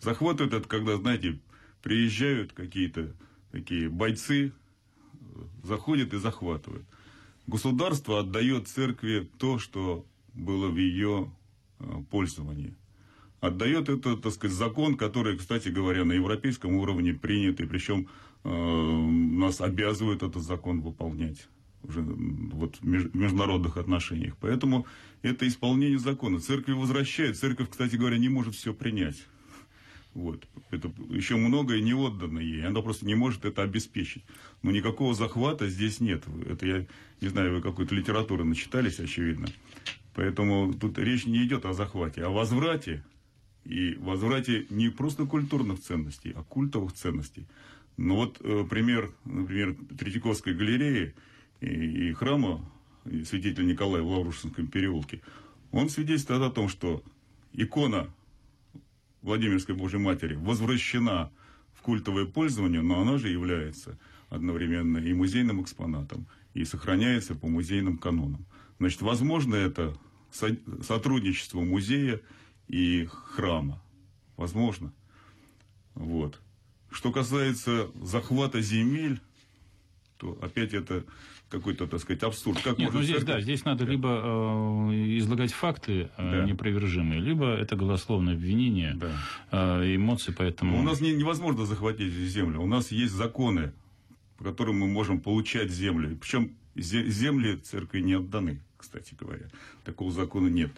Захватывает 0.00 0.54
это, 0.54 0.68
когда, 0.68 0.96
знаете, 0.96 1.38
приезжают 1.82 2.52
какие-то 2.52 3.14
такие 3.50 3.88
бойцы, 3.88 4.52
заходят 5.62 6.14
и 6.14 6.18
захватывают. 6.18 6.84
Государство 7.46 8.20
отдает 8.20 8.68
церкви 8.68 9.28
то, 9.38 9.58
что 9.58 10.06
было 10.34 10.68
в 10.68 10.76
ее 10.76 11.32
э, 11.78 11.84
пользовании. 12.10 12.74
Отдает 13.40 13.88
это, 13.88 14.16
так 14.16 14.32
сказать, 14.32 14.56
закон, 14.56 14.96
который, 14.96 15.36
кстати 15.36 15.68
говоря, 15.68 16.04
на 16.04 16.12
европейском 16.12 16.74
уровне 16.76 17.14
принят, 17.14 17.60
и 17.60 17.66
причем 17.66 18.08
э, 18.44 18.48
нас 18.50 19.60
обязывает 19.60 20.22
этот 20.22 20.42
закон 20.42 20.80
выполнять. 20.80 21.48
уже 21.82 22.02
вот, 22.02 22.76
в 22.80 22.84
международных 22.84 23.78
отношениях. 23.78 24.36
Поэтому 24.40 24.86
это 25.22 25.48
исполнение 25.48 25.98
закона. 25.98 26.38
Церковь 26.38 26.76
возвращает. 26.76 27.38
Церковь, 27.38 27.70
кстати 27.70 27.96
говоря, 27.96 28.18
не 28.18 28.28
может 28.28 28.54
все 28.54 28.74
принять. 28.74 29.26
Вот. 30.14 30.46
Это 30.70 30.92
еще 31.08 31.36
многое 31.36 31.80
не 31.80 31.94
отдано 31.94 32.38
ей. 32.40 32.66
Она 32.66 32.82
просто 32.82 33.06
не 33.06 33.14
может 33.14 33.44
это 33.44 33.62
обеспечить. 33.62 34.24
Но 34.62 34.70
никакого 34.70 35.14
захвата 35.14 35.68
здесь 35.68 36.00
нет. 36.00 36.24
Это 36.46 36.66
я 36.66 36.86
не 37.20 37.28
знаю, 37.28 37.54
вы 37.54 37.62
какой-то 37.62 37.94
литературы 37.94 38.44
начитались, 38.44 38.98
очевидно. 38.98 39.46
Поэтому 40.14 40.74
тут 40.74 40.98
речь 40.98 41.26
не 41.26 41.44
идет 41.44 41.64
о 41.64 41.72
захвате, 41.72 42.24
а 42.24 42.26
о 42.26 42.30
возврате. 42.30 43.04
И 43.64 43.94
возврате 43.94 44.66
не 44.70 44.88
просто 44.88 45.26
культурных 45.26 45.80
ценностей, 45.80 46.32
а 46.34 46.42
культовых 46.42 46.92
ценностей. 46.92 47.46
Ну 47.96 48.16
вот 48.16 48.38
э, 48.40 48.64
пример, 48.68 49.12
например, 49.24 49.76
Третьяковской 49.98 50.54
галереи 50.54 51.14
и, 51.60 52.08
и 52.08 52.12
храма 52.14 52.64
и 53.04 53.24
святителя 53.24 53.64
Николая 53.64 54.02
в 54.02 54.10
Лаврушинском 54.10 54.66
переулке, 54.66 55.20
он 55.70 55.88
свидетельствует 55.88 56.42
о 56.42 56.50
том, 56.50 56.68
что 56.68 57.02
икона 57.52 58.08
Владимирской 59.22 59.74
Божьей 59.74 60.00
Матери 60.00 60.34
возвращена 60.34 61.30
в 61.74 61.82
культовое 61.82 62.26
пользование, 62.26 62.82
но 62.82 63.00
она 63.00 63.18
же 63.18 63.28
является 63.28 63.98
одновременно 64.28 64.98
и 64.98 65.12
музейным 65.12 65.62
экспонатом, 65.62 66.26
и 66.54 66.64
сохраняется 66.64 67.34
по 67.34 67.48
музейным 67.48 67.98
канонам. 67.98 68.46
Значит, 68.78 69.02
возможно 69.02 69.54
это 69.54 69.96
сотрудничество 70.30 71.60
музея 71.60 72.20
и 72.68 73.06
храма. 73.06 73.82
Возможно. 74.36 74.92
Вот. 75.94 76.40
Что 76.90 77.12
касается 77.12 77.90
захвата 78.00 78.60
земель, 78.60 79.20
то 80.20 80.38
опять 80.42 80.74
это 80.74 81.04
какой-то, 81.48 81.86
так 81.86 82.00
сказать, 82.00 82.22
абсурд. 82.22 82.60
Как 82.62 82.78
Нет, 82.78 82.92
ну 82.92 83.02
здесь, 83.02 83.16
церковь... 83.16 83.34
да, 83.34 83.40
здесь 83.40 83.64
надо 83.64 83.84
да. 83.84 83.90
либо 83.90 84.08
э, 84.08 85.18
излагать 85.18 85.52
факты 85.52 86.10
э, 86.16 86.30
да. 86.30 86.44
непровержимые, 86.44 87.20
либо 87.20 87.46
это 87.46 87.74
голословное 87.74 88.34
обвинение, 88.34 88.94
да. 88.94 89.80
э, 89.80 89.96
эмоции, 89.96 90.32
поэтому... 90.36 90.76
Но 90.76 90.80
у 90.80 90.84
нас 90.84 91.00
не, 91.00 91.12
невозможно 91.12 91.66
захватить 91.66 92.12
землю. 92.12 92.60
У 92.60 92.66
нас 92.66 92.92
есть 92.92 93.14
законы, 93.14 93.72
по 94.38 94.44
которым 94.44 94.78
мы 94.78 94.86
можем 94.86 95.20
получать 95.20 95.70
землю. 95.70 96.16
Причем 96.16 96.52
земли 96.76 97.56
церкви 97.56 98.00
не 98.00 98.14
отданы, 98.14 98.60
кстати 98.76 99.14
говоря. 99.18 99.46
Такого 99.84 100.12
закона 100.12 100.48
нет. 100.48 100.70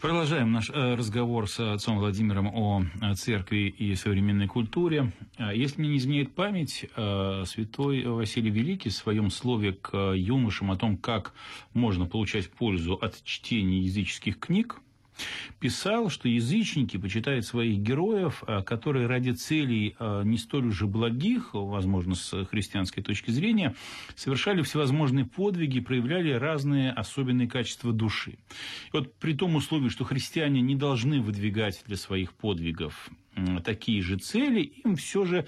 Продолжаем 0.00 0.52
наш 0.52 0.70
э, 0.70 0.94
разговор 0.94 1.48
с 1.48 1.60
отцом 1.60 1.98
Владимиром 1.98 2.48
о 2.48 2.84
церкви 3.14 3.74
и 3.78 3.94
современной 3.94 4.46
культуре. 4.46 5.12
А 5.36 5.54
если 5.54 5.80
мне 5.80 5.90
не 5.90 5.96
изменяет 5.98 6.34
память, 6.34 6.86
э, 6.96 7.44
святой 7.46 8.04
Василий 8.04 8.50
Великий 8.50 8.90
в 8.90 8.94
своем 8.94 9.30
слове 9.30 9.72
к 9.72 10.12
юношам 10.14 10.70
о 10.70 10.76
том, 10.76 10.96
как 10.96 11.32
можно 11.72 12.06
получать 12.06 12.50
пользу 12.50 12.94
от 12.94 13.22
чтения 13.24 13.80
языческих 13.80 14.38
книг, 14.38 14.80
писал, 15.60 16.10
что 16.10 16.28
язычники 16.28 16.96
почитают 16.96 17.44
своих 17.46 17.78
героев, 17.78 18.42
а, 18.46 18.62
которые 18.62 19.06
ради 19.06 19.30
целей 19.30 19.96
а, 19.98 20.22
не 20.22 20.38
столь 20.38 20.66
уже 20.66 20.86
благих, 20.86 21.50
возможно, 21.52 22.14
с 22.14 22.44
христианской 22.46 23.02
точки 23.02 23.30
зрения, 23.30 23.74
совершали 24.16 24.62
всевозможные 24.62 25.24
подвиги, 25.24 25.80
проявляли 25.80 26.32
разные 26.32 26.90
особенные 26.92 27.48
качества 27.48 27.92
души. 27.92 28.32
И 28.32 28.36
вот 28.92 29.14
при 29.16 29.34
том 29.34 29.56
условии, 29.56 29.88
что 29.88 30.04
христиане 30.04 30.60
не 30.60 30.74
должны 30.74 31.20
выдвигать 31.20 31.82
для 31.86 31.96
своих 31.96 32.32
подвигов 32.32 33.10
такие 33.64 34.02
же 34.02 34.16
цели, 34.16 34.60
им 34.60 34.96
все 34.96 35.24
же 35.24 35.46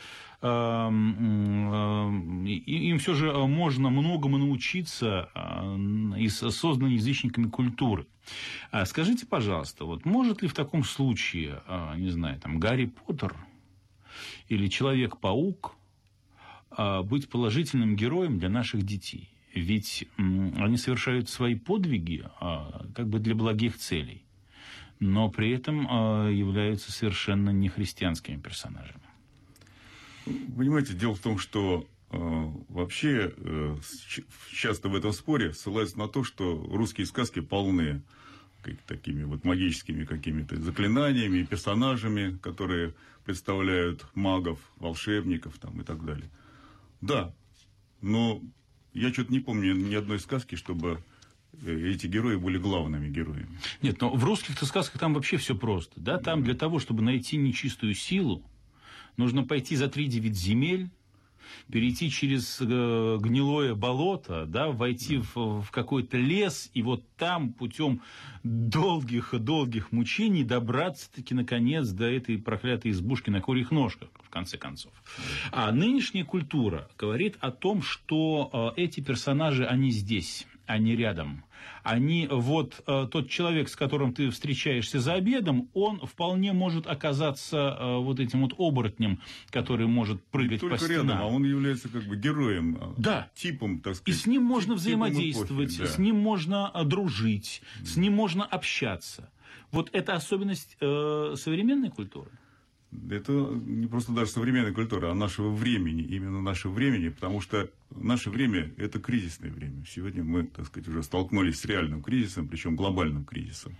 им 2.86 2.98
все 2.98 3.14
же 3.14 3.32
можно 3.32 3.88
многому 3.90 4.38
научиться 4.38 5.30
из 6.16 6.36
созданной 6.36 6.94
язычниками 6.94 7.48
культуры. 7.48 8.06
А 8.70 8.84
скажите, 8.84 9.24
пожалуйста, 9.26 9.84
вот 9.86 10.04
может 10.04 10.42
ли 10.42 10.48
в 10.48 10.54
таком 10.54 10.84
случае, 10.84 11.62
а, 11.66 11.96
не 11.96 12.10
знаю, 12.10 12.38
там 12.38 12.58
Гарри 12.60 12.86
Поттер 12.86 13.34
или 14.48 14.68
Человек-паук 14.68 15.74
быть 17.04 17.28
положительным 17.30 17.96
героем 17.96 18.38
для 18.38 18.50
наших 18.50 18.82
детей? 18.82 19.30
Ведь 19.54 20.06
они 20.18 20.76
совершают 20.76 21.30
свои 21.30 21.54
подвиги 21.54 22.28
как 22.94 23.08
бы 23.08 23.18
для 23.20 23.34
благих 23.34 23.78
целей, 23.78 24.25
но 25.00 25.28
при 25.30 25.50
этом 25.50 25.82
являются 26.30 26.92
совершенно 26.92 27.50
нехристианскими 27.50 28.36
персонажами. 28.38 29.00
Понимаете, 30.56 30.94
дело 30.94 31.14
в 31.14 31.20
том, 31.20 31.38
что 31.38 31.86
э, 32.10 32.16
вообще 32.68 33.32
э, 33.36 33.76
часто 34.50 34.88
в 34.88 34.96
этом 34.96 35.12
споре 35.12 35.52
ссылаются 35.52 35.98
на 35.98 36.08
то, 36.08 36.24
что 36.24 36.66
русские 36.68 37.06
сказки 37.06 37.40
полны 37.40 38.02
такими 38.88 39.22
вот 39.22 39.44
магическими 39.44 40.04
какими-то 40.04 40.60
заклинаниями, 40.60 41.44
персонажами, 41.44 42.36
которые 42.38 42.94
представляют 43.24 44.04
магов, 44.16 44.58
волшебников 44.76 45.58
там, 45.58 45.80
и 45.80 45.84
так 45.84 46.04
далее. 46.04 46.28
Да, 47.00 47.32
но 48.00 48.42
я 48.92 49.12
что-то 49.12 49.32
не 49.32 49.38
помню 49.38 49.74
ни 49.74 49.94
одной 49.94 50.18
сказки, 50.18 50.56
чтобы 50.56 50.98
эти 51.64 52.06
герои 52.06 52.36
были 52.36 52.58
главными 52.58 53.08
героями. 53.08 53.58
Нет, 53.82 54.00
но 54.00 54.10
в 54.10 54.24
русских-то 54.24 54.66
сказках 54.66 55.00
там 55.00 55.14
вообще 55.14 55.36
все 55.36 55.54
просто. 55.54 56.00
Да? 56.00 56.18
Там 56.18 56.42
для 56.42 56.54
того, 56.54 56.78
чтобы 56.78 57.02
найти 57.02 57.36
нечистую 57.36 57.94
силу, 57.94 58.44
Нужно 59.16 59.44
пойти 59.44 59.76
за 59.76 59.88
три 59.88 60.08
девять 60.08 60.36
земель, 60.36 60.90
перейти 61.70 62.10
через 62.10 62.58
э, 62.60 63.18
гнилое 63.20 63.74
болото, 63.74 64.44
да, 64.46 64.68
войти 64.68 65.18
в, 65.18 65.62
в 65.62 65.70
какой-то 65.70 66.18
лес, 66.18 66.70
и 66.74 66.82
вот 66.82 67.02
там 67.16 67.52
путем 67.52 68.02
долгих-долгих 68.42 69.90
мучений 69.90 70.44
добраться-таки, 70.44 71.34
наконец, 71.34 71.88
до 71.88 72.04
этой 72.04 72.36
проклятой 72.36 72.90
избушки 72.90 73.30
на 73.30 73.40
курьих 73.40 73.70
ножках, 73.70 74.08
в 74.22 74.28
конце 74.28 74.58
концов. 74.58 74.92
А 75.50 75.72
нынешняя 75.72 76.24
культура 76.24 76.90
говорит 76.98 77.36
о 77.40 77.50
том, 77.50 77.80
что 77.80 78.74
э, 78.76 78.82
эти 78.82 79.00
персонажи, 79.00 79.64
они 79.64 79.90
здесь, 79.90 80.46
они 80.66 80.96
рядом 80.96 81.44
они 81.82 82.28
вот 82.30 82.82
э, 82.86 83.06
тот 83.10 83.28
человек, 83.28 83.68
с 83.68 83.76
которым 83.76 84.12
ты 84.12 84.30
встречаешься 84.30 84.98
за 84.98 85.14
обедом, 85.14 85.68
он 85.72 86.00
вполне 86.00 86.52
может 86.52 86.86
оказаться 86.86 87.76
э, 87.78 87.96
вот 87.98 88.18
этим 88.18 88.42
вот 88.42 88.54
оборотнем, 88.58 89.20
который 89.50 89.86
может 89.86 90.24
прыгать 90.26 90.62
Не 90.62 90.68
по 90.68 90.78
стенам. 90.78 91.08
рядом, 91.08 91.18
а 91.22 91.26
он 91.26 91.44
является 91.44 91.88
как 91.88 92.02
бы 92.04 92.16
героем, 92.16 92.76
э, 92.80 92.94
да. 92.96 93.30
типом, 93.34 93.80
так 93.80 93.94
сказать. 93.94 94.18
И 94.18 94.20
с 94.20 94.26
ним 94.26 94.42
можно 94.42 94.74
взаимодействовать, 94.74 95.74
эпохи, 95.74 95.82
да. 95.82 95.94
с 95.94 95.98
ним 95.98 96.16
можно 96.16 96.70
э, 96.74 96.84
дружить, 96.84 97.62
с 97.84 97.96
ним 97.96 98.14
можно 98.14 98.44
общаться. 98.44 99.30
Вот 99.70 99.90
это 99.92 100.14
особенность 100.14 100.76
э, 100.80 101.34
современной 101.36 101.90
культуры 101.90 102.30
это 103.10 103.32
не 103.32 103.86
просто 103.86 104.12
даже 104.12 104.30
современная 104.30 104.72
культура, 104.72 105.10
а 105.10 105.14
нашего 105.14 105.50
времени, 105.50 106.02
именно 106.02 106.40
нашего 106.40 106.72
времени, 106.72 107.08
потому 107.08 107.40
что 107.40 107.70
наше 107.90 108.30
время– 108.30 108.72
это 108.76 109.00
кризисное 109.00 109.50
время. 109.50 109.84
Сегодня 109.86 110.22
мы, 110.24 110.44
так 110.44 110.66
сказать, 110.66 110.88
уже 110.88 111.02
столкнулись 111.02 111.60
с 111.60 111.64
реальным 111.64 112.02
кризисом, 112.02 112.48
причем 112.48 112.76
глобальным 112.76 113.24
кризисом. 113.24 113.76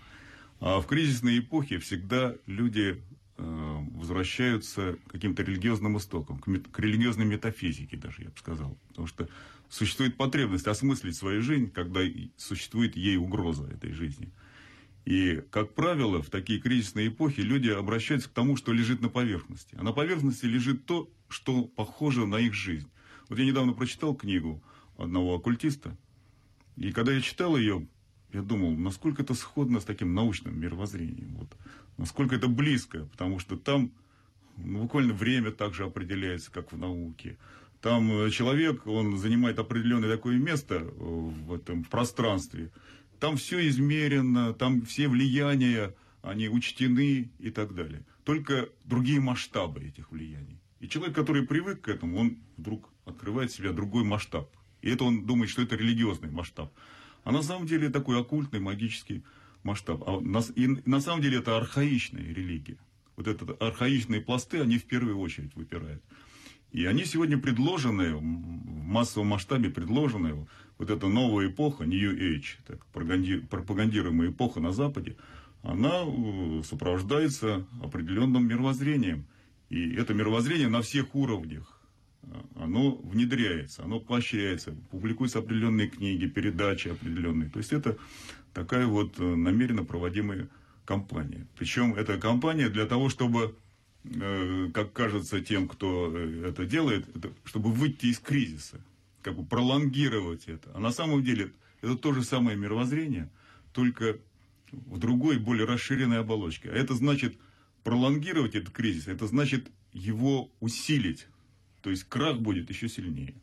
А 0.61 0.81
в 0.81 0.87
кризисной 0.87 1.39
эпохе 1.39 1.79
всегда 1.79 2.35
люди 2.47 3.03
э, 3.37 3.79
возвращаются 3.93 4.97
к 5.07 5.13
каким-то 5.13 5.43
религиозным 5.43 5.99
истокам, 5.99 6.39
к, 6.39 6.71
к 6.71 6.79
религиозной 6.79 7.27
метафизике 7.27 7.97
даже, 7.97 8.23
я 8.23 8.29
бы 8.31 8.39
сказал. 8.39 8.77
Потому 8.89 9.07
что 9.07 9.29
существует 9.69 10.17
потребность 10.17 10.67
осмыслить 10.67 11.17
свою 11.17 11.43
жизнь, 11.43 11.71
когда 11.71 12.01
существует 12.37 12.97
ей 12.97 13.17
угроза 13.17 13.65
этой 13.65 13.93
жизни– 13.93 14.31
и, 15.07 15.41
как 15.51 15.73
правило, 15.75 16.21
в 16.21 16.31
такие 16.31 16.61
кризисные 16.61 17.09
эпохи 17.09 17.41
люди 17.41 17.71
обращаются 17.71 18.29
к 18.29 18.33
тому, 18.33 18.57
что 18.57 18.73
лежит 18.73 19.01
на 19.01 19.09
поверхности. 19.09 19.77
А 19.79 19.85
на 19.85 19.93
поверхности 19.93 20.47
лежит 20.47 20.85
то, 20.85 21.09
что 21.29 21.63
похоже 21.63 22.27
на 22.27 22.41
их 22.41 22.55
жизнь. 22.55 22.91
Вот 23.29 23.39
я 23.39 23.47
недавно 23.47 23.73
прочитал 23.73 24.17
книгу 24.17 24.61
одного 24.99 25.37
оккультиста, 25.37 25.97
и 26.77 26.91
когда 26.91 27.13
я 27.13 27.21
читал 27.21 27.57
ее, 27.57 27.87
я 28.33 28.43
думал, 28.43 28.73
насколько 28.73 29.23
это 29.23 29.35
сходно 29.35 29.79
с 29.79 29.85
таким 29.85 30.13
научным 30.13 30.59
мировоззрением. 30.59 31.37
Вот, 31.37 31.49
насколько 31.97 32.35
это 32.35 32.49
близко, 32.49 33.07
потому 33.07 33.39
что 33.39 33.57
там 33.57 33.93
ну, 34.57 34.83
буквально 34.83 35.15
время 35.15 35.53
также 35.53 35.85
определяется, 35.85 36.51
как 36.51 36.73
в 36.73 36.79
науке. 36.79 37.39
Там 37.81 38.11
э, 38.11 38.31
человек, 38.31 38.87
он 38.87 39.17
занимает 39.19 39.59
определенное 39.61 40.11
такое 40.11 40.37
место 40.37 40.81
в 40.97 41.53
этом 41.53 41.85
пространстве, 41.85 42.73
там 43.19 43.37
все 43.37 43.67
измерено, 43.69 44.53
там 44.53 44.83
все 44.83 45.09
влияния, 45.09 45.95
они 46.23 46.49
учтены 46.49 47.31
и 47.39 47.51
так 47.51 47.75
далее. 47.75 48.05
Только 48.25 48.69
другие 48.85 49.21
масштабы 49.21 49.85
этих 49.85 50.11
влияний. 50.11 50.61
И 50.81 50.89
человек, 50.89 51.15
который 51.15 51.47
привык 51.47 51.83
к 51.83 51.89
этому, 51.89 52.19
он 52.19 52.39
вдруг 52.57 52.91
открывает 53.05 53.53
себе 53.53 53.73
другой 53.73 54.05
масштаб. 54.05 54.51
И 54.83 54.91
это 54.91 55.05
он 55.05 55.25
думает, 55.27 55.51
что 55.51 55.63
это 55.63 55.77
религиозный 55.77 56.31
масштаб. 56.31 56.73
А 57.25 57.33
на 57.33 57.43
самом 57.43 57.67
деле 57.67 57.89
такой 57.89 58.21
оккультный, 58.21 58.61
магический 58.61 59.23
масштаб. 59.63 60.03
А 60.07 60.21
на, 60.21 60.41
и 60.55 60.67
на 60.85 61.01
самом 61.01 61.23
деле 61.23 61.39
это 61.39 61.57
архаичная 61.57 62.23
религия. 62.23 62.79
Вот 63.17 63.27
это 63.27 63.53
архаичные 63.55 64.21
пласты, 64.21 64.61
они 64.61 64.79
в 64.79 64.85
первую 64.85 65.19
очередь 65.19 65.55
выпирают. 65.55 66.03
И 66.73 66.85
они 66.85 67.05
сегодня 67.05 67.39
предложены 67.39 68.15
в 68.15 68.23
массовом 68.23 69.29
масштабе 69.29 69.71
предложенная 69.71 70.47
вот 70.79 70.91
эта 70.91 71.07
новая 71.09 71.49
эпоха, 71.49 71.85
New 71.85 72.17
Age, 72.17 72.59
так, 72.67 72.85
пропагандируемая 72.87 74.31
эпоха 74.31 74.61
на 74.61 74.73
Западе, 74.73 75.17
она 75.63 76.05
э, 76.07 76.63
сопровождается 76.65 77.67
определенным 77.83 78.47
мировоззрением. 78.47 79.27
И 79.69 79.95
это 79.95 80.15
мировоззрение 80.15 80.69
на 80.69 80.83
всех 80.83 81.15
уровнях. 81.15 81.81
Э, 82.23 82.27
оно 82.57 82.97
внедряется, 82.97 83.85
оно 83.85 83.99
поощряется, 83.99 84.77
публикуются 84.91 85.41
определенные 85.41 85.89
книги, 85.89 86.27
передачи 86.27 86.89
определенные. 86.89 87.49
То 87.51 87.59
есть 87.59 87.73
это 87.73 87.97
такая 88.53 88.87
вот 88.87 89.19
э, 89.19 89.23
намеренно 89.23 89.85
проводимая 89.85 90.49
кампания. 90.85 91.47
Причем 91.57 91.95
эта 91.95 92.17
кампания 92.19 92.69
для 92.69 92.87
того, 92.87 93.09
чтобы, 93.09 93.57
как 94.73 94.93
кажется 94.93 95.41
тем, 95.41 95.67
кто 95.67 96.17
это 96.17 96.65
делает, 96.65 97.09
чтобы 97.43 97.73
выйти 97.73 98.07
из 98.07 98.21
кризиса, 98.21 98.81
как 99.27 99.35
бы 99.35 99.45
пролонгировать 99.45 100.45
это. 100.47 100.71
А 100.73 100.79
на 100.79 100.93
самом 100.93 101.25
деле 101.25 101.53
это 101.81 101.97
то 101.97 102.13
же 102.13 102.23
самое 102.23 102.57
мировоззрение, 102.57 103.29
только 103.73 104.21
в 104.71 105.01
другой, 105.01 105.41
более 105.41 105.67
расширенной 105.67 106.21
оболочке. 106.21 106.71
А 106.71 106.73
это 106.73 106.95
значит 106.95 107.37
пролонгировать 107.83 108.55
этот 108.55 108.71
кризис, 108.71 109.09
это 109.09 109.27
значит 109.27 109.67
его 109.93 110.49
усилить. 110.61 111.27
То 111.83 111.91
есть 111.91 112.05
крах 112.05 112.39
будет 112.39 112.71
еще 112.71 112.89
сильнее. 112.89 113.35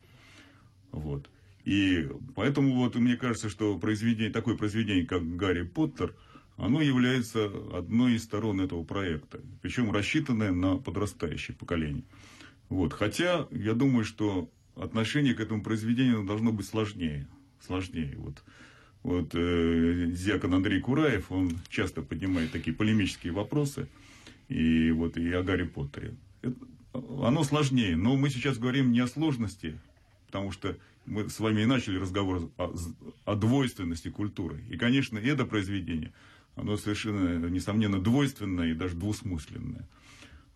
Вот. 0.90 1.28
И 1.66 2.08
поэтому 2.34 2.76
вот 2.76 2.94
мне 2.94 3.18
кажется, 3.18 3.50
что 3.50 3.78
произведение, 3.78 4.32
такое 4.32 4.56
произведение, 4.56 5.04
как 5.04 5.36
Гарри 5.36 5.64
Поттер, 5.64 6.14
оно 6.56 6.80
является 6.80 7.44
одной 7.74 8.14
из 8.14 8.24
сторон 8.24 8.62
этого 8.62 8.84
проекта. 8.84 9.38
Причем 9.60 9.92
рассчитанное 9.92 10.50
на 10.50 10.78
подрастающее 10.78 11.54
поколение. 11.54 12.04
Вот. 12.70 12.94
Хотя 12.94 13.48
я 13.50 13.74
думаю, 13.74 14.06
что 14.06 14.50
отношение 14.76 15.34
к 15.34 15.40
этому 15.40 15.62
произведению 15.62 16.24
должно 16.24 16.52
быть 16.52 16.66
сложнее. 16.66 17.26
Сложнее. 17.60 18.14
Вот 18.16 18.42
вот 19.04 19.34
э, 19.34 20.10
Зякон 20.12 20.54
Андрей 20.54 20.80
Кураев, 20.80 21.30
он 21.30 21.58
часто 21.68 22.00
поднимает 22.00 22.52
такие 22.52 22.74
полемические 22.74 23.34
вопросы, 23.34 23.86
и 24.48 24.90
вот 24.92 25.18
и 25.18 25.30
о 25.30 25.42
Гарри 25.42 25.64
Поттере. 25.64 26.16
Это, 26.40 26.56
оно 27.22 27.44
сложнее, 27.44 27.96
но 27.96 28.16
мы 28.16 28.30
сейчас 28.30 28.56
говорим 28.56 28.92
не 28.92 29.00
о 29.00 29.06
сложности, 29.06 29.78
потому 30.26 30.52
что 30.52 30.78
мы 31.04 31.28
с 31.28 31.38
вами 31.38 31.60
и 31.60 31.66
начали 31.66 31.98
разговор 31.98 32.50
о, 32.56 32.74
о 33.26 33.34
двойственности 33.34 34.08
культуры. 34.08 34.64
И, 34.70 34.78
конечно, 34.78 35.18
это 35.18 35.44
произведение, 35.44 36.14
оно 36.56 36.78
совершенно, 36.78 37.46
несомненно, 37.50 38.00
двойственное 38.00 38.70
и 38.70 38.74
даже 38.74 38.96
двусмысленное. 38.96 39.86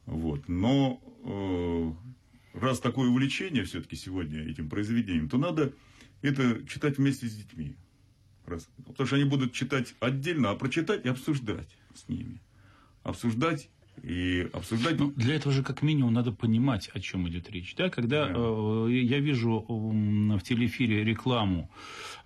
Вот. 0.06 0.48
Но 0.48 1.02
э, 1.24 1.92
раз 2.52 2.80
такое 2.80 3.08
увлечение 3.08 3.64
все-таки 3.64 3.96
сегодня 3.96 4.42
этим 4.48 4.68
произведением, 4.68 5.28
то 5.28 5.38
надо 5.38 5.72
это 6.22 6.66
читать 6.66 6.98
вместе 6.98 7.26
с 7.26 7.34
детьми. 7.34 7.76
Раз. 8.46 8.68
Потому 8.86 9.06
что 9.06 9.16
они 9.16 9.24
будут 9.24 9.52
читать 9.52 9.94
отдельно, 10.00 10.50
а 10.50 10.54
прочитать 10.56 11.04
и 11.04 11.08
обсуждать 11.08 11.68
с 11.94 12.08
ними. 12.08 12.40
Обсуждать 13.02 13.68
и 14.02 14.48
обсуждать. 14.52 14.98
Ну, 14.98 15.12
для 15.16 15.34
этого 15.34 15.52
же 15.52 15.62
как 15.62 15.82
минимум 15.82 16.14
надо 16.14 16.32
понимать, 16.32 16.90
о 16.94 17.00
чем 17.00 17.28
идет 17.28 17.50
речь. 17.50 17.74
Да? 17.76 17.88
Когда 17.90 18.26
да. 18.26 18.34
Э, 18.34 18.88
я 18.90 19.18
вижу 19.18 19.64
э, 19.68 20.36
в 20.36 20.40
телеэфире 20.42 21.04
рекламу 21.04 21.70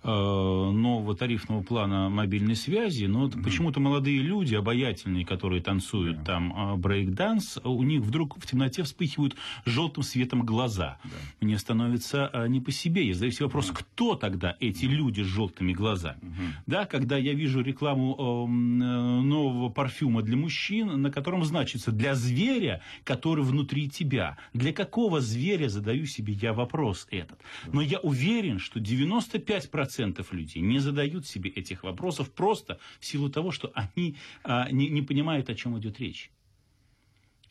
э, 0.03 0.07
нового 0.07 1.15
тарифного 1.15 1.63
плана 1.63 2.09
мобильной 2.09 2.55
связи, 2.55 3.05
но 3.05 3.25
угу. 3.25 3.41
почему-то 3.43 3.79
молодые 3.79 4.19
люди, 4.19 4.55
обаятельные, 4.55 5.25
которые 5.25 5.61
танцуют 5.61 6.19
да. 6.19 6.33
там 6.33 6.73
э, 6.73 6.75
брейк-данс, 6.77 7.59
у 7.63 7.83
них 7.83 8.01
вдруг 8.01 8.37
в 8.37 8.45
темноте 8.45 8.83
вспыхивают 8.83 9.35
желтым 9.65 10.03
светом 10.03 10.45
глаза. 10.45 10.97
Да. 11.03 11.09
Мне 11.41 11.57
становится 11.57 12.29
э, 12.33 12.47
не 12.47 12.59
по 12.59 12.71
себе. 12.71 13.07
Я 13.07 13.13
задаю 13.13 13.31
себе 13.31 13.45
вопрос, 13.45 13.69
да. 13.69 13.75
кто 13.75 14.15
тогда 14.15 14.55
эти 14.59 14.85
люди 14.85 15.21
с 15.21 15.27
желтыми 15.27 15.73
глазами? 15.73 16.19
Угу. 16.21 16.43
Да, 16.67 16.85
когда 16.85 17.17
я 17.17 17.33
вижу 17.33 17.61
рекламу 17.61 18.15
э, 18.15 18.51
нового 18.51 19.69
парфюма 19.69 20.21
для 20.21 20.37
мужчин, 20.37 21.01
на 21.01 21.11
котором 21.11 21.43
знаю, 21.43 21.62
значится 21.63 21.91
для 21.91 22.13
зверя, 22.13 22.81
который 23.05 23.43
внутри 23.43 23.89
тебя. 23.89 24.37
Для 24.53 24.73
какого 24.73 25.21
зверя, 25.21 25.69
задаю 25.69 26.05
себе 26.05 26.33
я 26.33 26.53
вопрос 26.53 27.07
этот. 27.09 27.39
Но 27.71 27.81
я 27.81 27.99
уверен, 27.99 28.59
что 28.59 28.79
95% 28.79 30.25
людей 30.31 30.61
не 30.61 30.79
задают 30.79 31.25
себе 31.25 31.49
этих 31.49 31.83
вопросов 31.83 32.31
просто 32.31 32.79
в 32.99 33.05
силу 33.05 33.29
того, 33.29 33.51
что 33.51 33.71
они 33.73 34.15
а, 34.43 34.69
не, 34.71 34.89
не 34.89 35.01
понимают, 35.01 35.49
о 35.49 35.55
чем 35.55 35.77
идет 35.79 35.99
речь. 35.99 36.31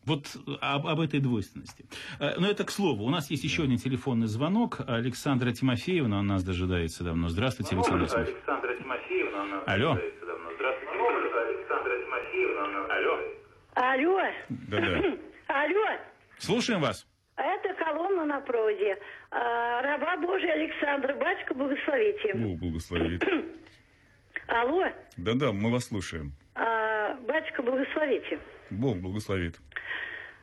Вот 0.05 0.37
об, 0.61 0.87
об 0.87 1.01
этой 1.01 1.21
двойственности. 1.21 1.87
А, 2.19 2.35
но 2.39 2.49
это 2.49 2.65
к 2.65 2.71
слову. 2.71 3.05
У 3.05 3.11
нас 3.11 3.31
есть 3.31 3.45
еще 3.45 3.63
один 3.63 3.79
телефонный 3.79 4.27
звонок. 4.27 4.81
Александра 4.87 5.53
Тимофеевна 5.53 6.21
у 6.21 6.23
нас 6.23 6.45
дожидается 6.45 7.03
давно. 7.03 7.29
Здравствуйте, 7.29 7.77
Александра 7.77 8.07
Тимофеевна. 8.07 8.37
Александра 8.37 8.75
Тимофеевна 8.77 9.63
Алло. 9.67 9.95
дожидается 9.95 10.27
давно. 10.27 10.51
Здравствуйте, 10.57 10.93
Александра 11.49 11.95
Тимофеевна 12.05 12.65
у 12.65 12.73
нас. 12.73 12.93
Алло. 13.75 14.21
Да-да. 14.49 15.01
Алло. 15.49 15.87
Слушаем 16.39 16.81
вас. 16.81 17.07
Это 17.37 17.73
колонна 17.75 18.25
на 18.27 18.41
проводе. 18.41 18.99
А, 19.31 19.81
раба 19.83 20.17
Божия 20.19 20.53
Александра, 20.53 21.15
батюшка, 21.15 21.55
благословите. 21.55 22.35
Бог 22.35 22.59
благословит. 22.59 23.25
Алло. 24.49 24.85
Да-да, 25.17 25.53
мы 25.53 25.71
вас 25.71 25.87
слушаем. 25.87 26.33
А, 26.55 27.15
батюшка, 27.27 27.63
благословите. 27.63 28.39
Бог 28.71 28.99
благословит. 28.99 29.59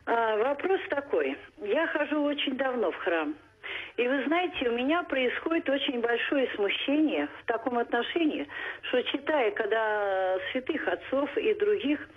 А, 0.06 0.36
вопрос 0.38 0.80
такой. 0.88 1.38
Я 1.58 1.86
хожу 1.86 2.22
очень 2.22 2.56
давно 2.56 2.90
в 2.90 2.96
храм. 2.96 3.36
И 3.96 4.08
вы 4.08 4.24
знаете, 4.24 4.68
у 4.68 4.72
меня 4.76 5.04
происходит 5.04 5.68
очень 5.68 6.00
большое 6.00 6.48
смущение 6.56 7.28
в 7.40 7.44
таком 7.46 7.78
отношении, 7.78 8.48
что 8.82 9.02
читая, 9.04 9.52
когда 9.52 10.38
святых 10.50 10.88
отцов 10.88 11.36
и 11.36 11.54
других 11.54 12.08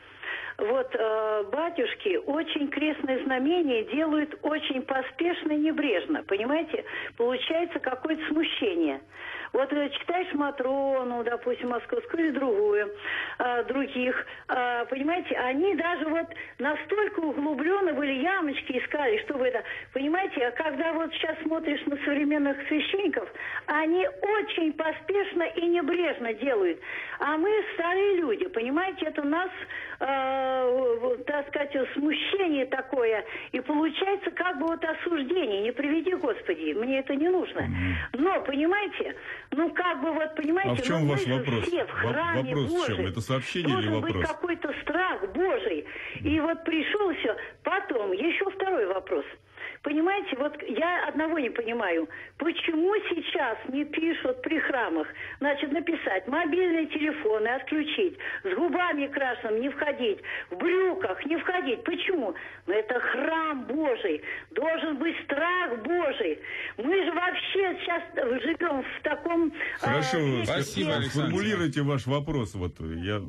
вот 0.64 0.96
э, 0.96 1.44
батюшки 1.52 2.18
очень 2.26 2.70
крестное 2.70 3.24
знамение 3.24 3.84
делают 3.86 4.38
очень 4.44 4.82
поспешно 4.84 5.52
и 5.52 5.58
небрежно, 5.58 6.24
понимаете? 6.24 6.86
Получается 7.18 7.80
какое-то 7.80 8.26
смущение. 8.28 9.02
Вот 9.54 9.72
э, 9.72 9.90
читаешь 9.90 10.34
Матрону, 10.34 11.24
допустим, 11.24 11.70
московскую 11.70 12.26
или 12.26 12.32
другую, 12.32 12.92
э, 13.38 13.64
других, 13.66 14.26
э, 14.50 14.86
понимаете, 14.90 15.36
они 15.36 15.76
даже 15.76 16.06
вот 16.08 16.26
настолько 16.58 17.20
углубленно 17.20 17.94
были 17.94 18.14
ямочки 18.14 18.80
искали, 18.80 19.20
чтобы 19.26 19.48
это, 19.48 19.64
понимаете, 19.94 20.48
а 20.48 20.52
когда 20.52 20.94
вот 20.94 21.14
сейчас 21.14 21.38
смотришь 21.44 21.86
на 21.86 21.98
современных 21.98 22.58
священников, 22.68 23.30
они 23.68 24.08
очень 24.40 24.74
поспешно 24.74 25.44
и 25.44 25.68
небрежно 25.68 26.34
делают. 26.34 26.80
А 27.20 27.38
мы 27.38 27.50
старые 27.76 28.16
люди, 28.18 28.48
понимаете, 28.48 29.06
это 29.06 29.22
у 29.22 29.26
нас, 29.26 29.50
э, 30.00 31.18
так 31.28 31.48
сказать, 31.50 31.78
смущение 31.94 32.66
такое, 32.66 33.24
и 33.52 33.60
получается 33.60 34.32
как 34.32 34.58
бы 34.58 34.66
вот 34.66 34.84
осуждение, 34.84 35.62
не 35.62 35.72
приведи 35.72 36.16
Господи, 36.16 36.74
мне 36.74 37.00
это 37.00 37.16
не 37.16 37.30
нужно. 37.30 37.68
Но, 38.14 38.42
понимаете, 38.42 39.16
ну, 39.56 39.70
как 39.74 40.02
бы 40.02 40.12
вот, 40.12 40.36
понимаете... 40.36 40.72
А 40.72 40.76
в 40.76 40.82
чем 40.82 41.02
ну, 41.02 41.12
ваш 41.12 41.26
вопрос? 41.26 41.66
Все 41.68 41.86
в 41.86 41.92
храме 41.92 42.56
вопрос 42.56 42.72
Божий. 42.72 42.94
в 42.94 42.98
чем? 42.98 43.08
Это 43.08 43.22
сообщение 43.22 43.80
или 43.80 43.90
вопрос? 43.90 44.14
быть 44.14 44.28
какой-то 44.28 44.74
страх 44.82 45.22
Божий. 45.34 45.86
И 46.22 46.40
вот 46.40 46.64
пришел 46.64 47.14
все. 47.16 47.36
Потом, 47.64 48.12
еще 48.12 48.50
второй 48.52 48.88
вопрос. 48.88 49.26
Понимаете, 49.84 50.38
вот 50.38 50.56
я 50.70 51.10
одного 51.10 51.40
не 51.40 51.50
понимаю. 51.50 52.08
Почему 52.38 52.96
сейчас 53.10 53.58
не 53.68 53.84
пишут 53.84 54.42
при 54.42 54.58
храмах? 54.60 55.06
Значит, 55.40 55.74
написать 55.74 56.26
мобильные 56.28 56.86
телефоны 56.88 57.50
отключить, 57.50 58.18
с 58.46 58.56
губами 58.56 59.08
красным 59.08 59.60
не 59.60 59.70
входить, 59.70 60.20
в 60.52 60.56
брюках 60.56 61.26
не 61.26 61.36
входить. 61.36 61.84
Почему? 61.84 62.34
Но 62.66 62.74
это 62.74 62.98
храм 62.98 63.66
Божий. 63.66 64.22
Должен 64.52 65.00
быть 65.00 65.18
страх 65.26 65.78
Божий. 65.84 66.40
Мы 66.78 67.04
же 67.04 67.12
вообще 67.12 67.78
сейчас 67.82 68.04
живем 68.42 68.84
в 68.84 69.04
таком... 69.04 69.52
А, 69.82 69.88
Хорошо, 69.88 70.18
э, 70.18 70.46
спасибо, 70.46 70.92
Сформулируйте 71.10 71.82
ваш 71.82 72.08
вопрос. 72.08 72.56
Вот 72.56 72.80
я 72.80 73.22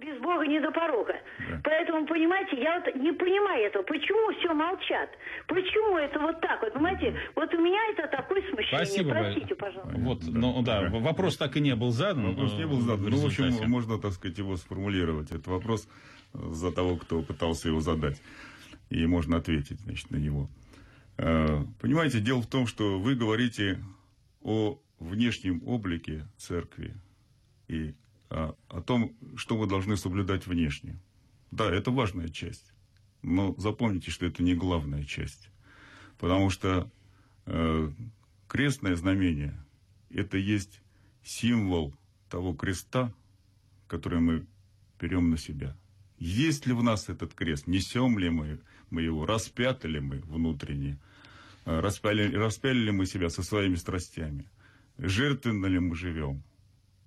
без 0.00 0.18
Бога 0.20 0.46
не 0.46 0.60
до 0.60 0.70
порога. 0.70 1.14
Да. 1.48 1.60
Поэтому, 1.64 2.06
понимаете, 2.06 2.60
я 2.60 2.80
вот 2.80 2.94
не 2.94 3.12
понимаю 3.12 3.66
этого. 3.66 3.82
Почему 3.82 4.32
все 4.38 4.52
молчат? 4.54 5.10
Почему 5.46 5.98
это 5.98 6.18
вот 6.18 6.40
так? 6.40 6.62
Вот, 6.62 6.72
понимаете, 6.72 7.14
вот 7.36 7.52
у 7.52 7.58
меня 7.60 7.78
это 7.92 8.08
такое 8.08 8.42
смущение. 8.50 8.84
Спасибо. 8.84 9.10
Простите, 9.10 9.54
пожалуйста. 9.54 9.98
Вот, 9.98 10.20
да. 10.20 10.38
ну 10.38 10.62
да, 10.62 10.88
да, 10.88 10.98
вопрос 10.98 11.36
так 11.36 11.56
и 11.56 11.60
не 11.60 11.74
был 11.76 11.90
задан. 11.90 12.28
Вопрос 12.28 12.54
не 12.54 12.66
был 12.66 12.80
задан. 12.80 13.10
Ну, 13.10 13.16
в 13.18 13.26
общем, 13.26 13.68
можно, 13.68 13.98
так 13.98 14.12
сказать, 14.12 14.38
его 14.38 14.56
сформулировать. 14.56 15.30
Это 15.32 15.50
вопрос 15.50 15.88
за 16.32 16.72
того, 16.72 16.96
кто 16.96 17.22
пытался 17.22 17.68
его 17.68 17.80
задать. 17.80 18.20
И 18.88 19.06
можно 19.06 19.36
ответить, 19.36 19.80
значит, 19.80 20.10
на 20.10 20.16
него. 20.16 20.48
Э, 21.16 21.62
понимаете, 21.80 22.20
дело 22.20 22.40
в 22.40 22.46
том, 22.46 22.66
что 22.66 22.98
вы 22.98 23.14
говорите 23.14 23.78
о 24.42 24.78
внешнем 24.98 25.62
облике 25.66 26.26
церкви 26.36 26.94
и 27.68 27.94
о, 28.30 28.54
о 28.68 28.80
том, 28.80 29.14
что 29.36 29.56
мы 29.56 29.66
должны 29.66 29.96
соблюдать 29.96 30.46
внешне. 30.46 30.98
Да, 31.50 31.70
это 31.70 31.90
важная 31.90 32.28
часть. 32.28 32.72
Но 33.22 33.54
запомните, 33.58 34.10
что 34.10 34.26
это 34.26 34.42
не 34.42 34.54
главная 34.54 35.04
часть. 35.04 35.50
Потому 36.18 36.50
что 36.50 36.90
Э, 37.52 37.90
крестное 38.46 38.94
знамение– 38.94 39.54
это 40.10 40.38
есть 40.38 40.80
символ 41.24 41.92
того 42.28 42.54
креста, 42.54 43.12
который 43.88 44.20
мы 44.20 44.46
берем 45.00 45.30
на 45.30 45.36
себя. 45.36 45.76
Есть 46.18 46.66
ли 46.66 46.72
в 46.72 46.82
нас 46.82 47.08
этот 47.08 47.34
крест? 47.34 47.66
Несем 47.66 48.18
ли 48.18 48.30
мы, 48.30 48.60
мы 48.90 49.02
его? 49.02 49.26
Распяты 49.26 49.88
ли 49.88 49.98
мы 49.98 50.20
внутренне? 50.20 50.98
Распяли, 51.64 52.32
распяли 52.32 52.78
ли 52.78 52.90
мы 52.92 53.06
себя 53.06 53.30
со 53.30 53.42
своими 53.42 53.74
страстями? 53.74 54.48
Жертвенно 54.96 55.66
ли 55.66 55.80
мы 55.80 55.96
живем? 55.96 56.42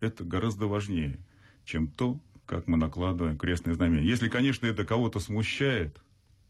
Это 0.03 0.25
гораздо 0.25 0.67
важнее, 0.67 1.17
чем 1.63 1.87
то, 1.87 2.19
как 2.45 2.67
мы 2.67 2.75
накладываем 2.75 3.37
крестное 3.37 3.73
знамение. 3.73 4.05
Если, 4.05 4.27
конечно, 4.27 4.65
это 4.65 4.83
кого-то 4.83 5.21
смущает, 5.21 5.97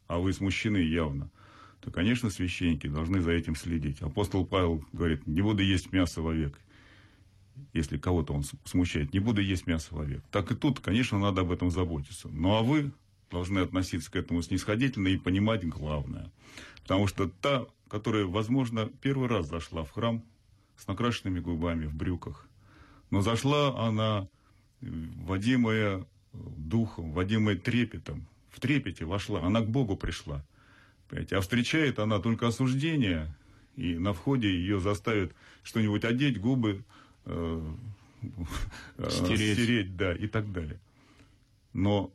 а 0.08 0.18
вы 0.18 0.34
смущены 0.34 0.78
явно, 0.78 1.30
то, 1.80 1.92
конечно, 1.92 2.32
священники 2.32 2.88
должны 2.88 3.22
за 3.22 3.32
этим 3.32 3.56
следить. 3.56 4.02
Апостол 4.02 4.44
Павел 4.44 4.84
говорит, 4.92 5.28
не 5.28 5.44
буду 5.44 5.62
есть 5.62 5.92
мясо 5.92 6.24
вовек. 6.24 6.60
Если 7.74 8.00
кого-то 8.00 8.34
он 8.34 8.44
смущает, 8.66 9.14
не 9.14 9.20
буду 9.20 9.40
есть 9.40 9.68
мясо 9.68 9.94
вовек. 9.94 10.24
Так 10.32 10.52
и 10.52 10.56
тут, 10.56 10.80
конечно, 10.80 11.20
надо 11.20 11.42
об 11.42 11.52
этом 11.52 11.70
заботиться. 11.70 12.30
Ну, 12.30 12.56
а 12.56 12.64
вы 12.64 12.92
должны 13.30 13.60
относиться 13.60 14.12
к 14.12 14.16
этому 14.16 14.42
снисходительно 14.42 15.10
и 15.10 15.18
понимать 15.18 15.64
главное. 15.64 16.32
Потому 16.82 17.06
что 17.06 17.30
та, 17.30 17.68
которая, 17.88 18.26
возможно, 18.26 18.90
первый 19.02 19.28
раз 19.28 19.48
зашла 19.48 19.84
в 19.84 19.92
храм 19.92 20.24
с 20.76 20.88
накрашенными 20.88 21.40
губами, 21.40 21.86
в 21.86 21.94
брюках, 21.94 22.48
но 23.14 23.22
зашла 23.22 23.88
она 23.88 24.28
водимая 24.82 26.04
духом, 26.34 27.12
водимая 27.12 27.56
трепетом, 27.56 28.28
в 28.50 28.60
трепете 28.60 29.06
вошла, 29.06 29.44
она 29.44 29.62
к 29.62 29.70
Богу 29.70 29.96
пришла. 29.96 30.44
Понимаете? 31.08 31.38
А 31.38 31.42
встречает 31.42 32.00
она 32.00 32.18
только 32.18 32.48
осуждение, 32.48 33.38
и 33.76 34.00
на 34.00 34.14
входе 34.14 34.50
ее 34.50 34.80
заставят 34.80 35.32
что-нибудь 35.62 36.04
одеть, 36.06 36.42
губы 36.42 36.84
э, 37.26 37.74
э, 38.98 39.10
стереть. 39.12 39.60
стереть, 39.60 39.96
да, 39.96 40.16
и 40.16 40.26
так 40.26 40.52
далее. 40.52 40.82
Но 41.72 42.12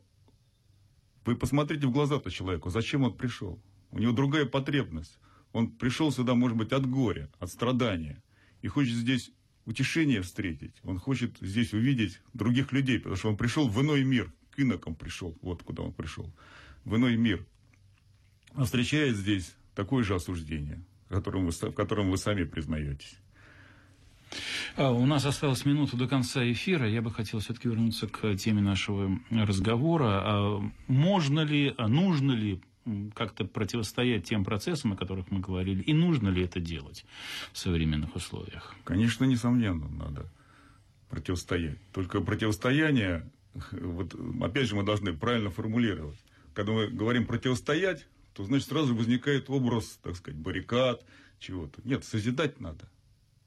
вы 1.23 1.37
посмотрите 1.37 1.87
в 1.87 1.91
глаза-то 1.91 2.29
человеку, 2.29 2.71
зачем 2.71 3.03
он 3.03 3.13
пришел? 3.13 3.57
У 3.91 3.99
него 3.99 4.11
другая 4.11 4.45
потребность. 4.45 5.17
Он 5.53 5.71
пришел 5.71 6.11
сюда, 6.11 6.35
может 6.35 6.57
быть, 6.57 6.73
от 6.73 6.85
горя, 6.85 7.29
от 7.39 7.49
страдания. 7.49 8.21
И 8.61 8.67
хочет 8.67 8.95
здесь 8.95 9.31
утешение 9.65 10.21
встретить. 10.21 10.73
Он 10.83 10.97
хочет 10.97 11.37
здесь 11.41 11.73
увидеть 11.73 12.19
других 12.33 12.71
людей, 12.71 12.97
потому 12.97 13.15
что 13.15 13.29
он 13.29 13.37
пришел 13.37 13.67
в 13.67 13.81
иной 13.81 14.03
мир. 14.03 14.31
К 14.51 14.59
инокам 14.59 14.95
пришел, 14.95 15.37
вот 15.41 15.63
куда 15.63 15.83
он 15.83 15.93
пришел. 15.93 16.31
В 16.85 16.95
иной 16.95 17.15
мир. 17.17 17.45
А 18.55 18.65
встречает 18.65 19.15
здесь 19.15 19.55
такое 19.75 20.03
же 20.03 20.15
осуждение, 20.15 20.83
в 21.09 21.13
котором 21.13 21.45
вы, 21.45 21.51
в 21.51 21.73
котором 21.73 22.09
вы 22.09 22.17
сами 22.17 22.43
признаетесь. 22.43 23.17
А, 24.75 24.91
у 24.91 25.05
нас 25.05 25.25
осталась 25.25 25.65
минута 25.65 25.97
до 25.97 26.07
конца 26.07 26.43
эфира. 26.51 26.87
Я 26.87 27.01
бы 27.01 27.11
хотел 27.11 27.39
все-таки 27.39 27.67
вернуться 27.67 28.07
к 28.07 28.35
теме 28.35 28.61
нашего 28.61 29.19
разговора. 29.29 30.21
А 30.23 30.71
можно 30.87 31.41
ли, 31.41 31.73
а 31.77 31.87
нужно 31.87 32.31
ли 32.31 32.61
как-то 33.13 33.45
противостоять 33.45 34.25
тем 34.25 34.43
процессам, 34.43 34.93
о 34.93 34.95
которых 34.95 35.31
мы 35.31 35.39
говорили, 35.39 35.81
и 35.81 35.93
нужно 35.93 36.29
ли 36.29 36.43
это 36.43 36.59
делать 36.59 37.05
в 37.51 37.57
современных 37.57 38.15
условиях? 38.15 38.75
Конечно, 38.83 39.25
несомненно, 39.25 39.87
надо 39.89 40.31
противостоять. 41.09 41.77
Только 41.91 42.21
противостояние, 42.21 43.29
вот 43.71 44.15
опять 44.41 44.67
же 44.67 44.75
мы 44.75 44.83
должны 44.83 45.13
правильно 45.13 45.49
формулировать. 45.49 46.19
Когда 46.53 46.71
мы 46.71 46.87
говорим 46.87 47.25
противостоять, 47.25 48.07
то 48.33 48.43
значит 48.43 48.69
сразу 48.69 48.95
возникает 48.95 49.49
образ, 49.49 49.99
так 50.01 50.15
сказать, 50.15 50.39
баррикад, 50.39 51.05
чего-то. 51.39 51.81
Нет, 51.83 52.03
созидать 52.03 52.59
надо. 52.59 52.89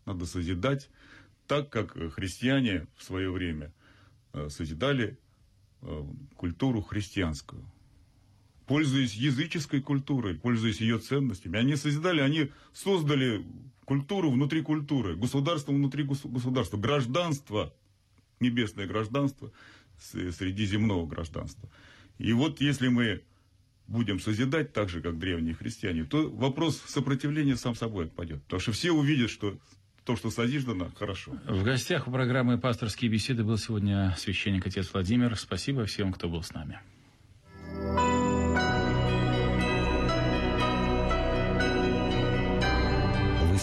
Надо 0.05 0.27
созидать 0.27 0.88
так, 1.47 1.71
как 1.71 1.92
христиане 2.14 2.87
в 2.97 3.03
свое 3.03 3.31
время 3.31 3.73
э, 4.33 4.49
созидали 4.49 5.18
э, 5.83 6.05
культуру 6.37 6.83
христианскую 6.83 7.64
пользуясь 8.73 9.13
языческой 9.13 9.83
культурой, 9.83 10.35
пользуясь 10.35 10.81
ее 10.81 10.99
ценностями. 10.99 11.59
Они 11.59 11.77
созидали, 11.77 12.23
они 12.23 12.53
создали 12.73 13.45
культуру 13.85 14.31
внутри 14.31 14.63
культуры, 14.63 15.15
государство 15.15 15.73
внутри 15.73 16.05
государства, 16.05 16.79
гражданство, 16.79 17.75
небесное 18.41 18.87
гражданство 18.87 19.53
среди 19.99 20.65
земного 20.65 21.07
гражданства. 21.07 21.69
И 22.17 22.33
вот 22.33 22.63
если 22.63 22.89
мы 22.89 23.21
будем 23.89 24.19
созидать 24.21 24.73
так 24.73 24.89
же, 24.89 25.03
как 25.03 25.19
древние 25.19 25.55
христиане, 25.55 26.05
то 26.05 26.31
вопрос 26.31 26.83
сопротивления 26.87 27.57
сам 27.57 27.75
собой 27.75 28.07
отпадет. 28.07 28.43
Потому 28.45 28.61
что 28.61 28.73
все 28.73 28.91
увидят, 28.91 29.29
что 29.29 29.59
то, 30.07 30.17
что 30.17 30.31
созиждано, 30.31 30.91
хорошо. 30.97 31.39
В 31.47 31.63
гостях 31.63 32.09
у 32.09 32.11
программы 32.11 32.57
«Пасторские 32.57 33.11
беседы» 33.11 33.45
был 33.45 33.59
сегодня 33.59 34.17
священник 34.17 34.67
отец 34.67 34.89
Владимир. 34.95 35.37
Спасибо 35.37 35.85
всем, 35.85 36.11
кто 36.15 36.31
был 36.31 36.43
с 36.43 36.55
нами. 36.55 36.81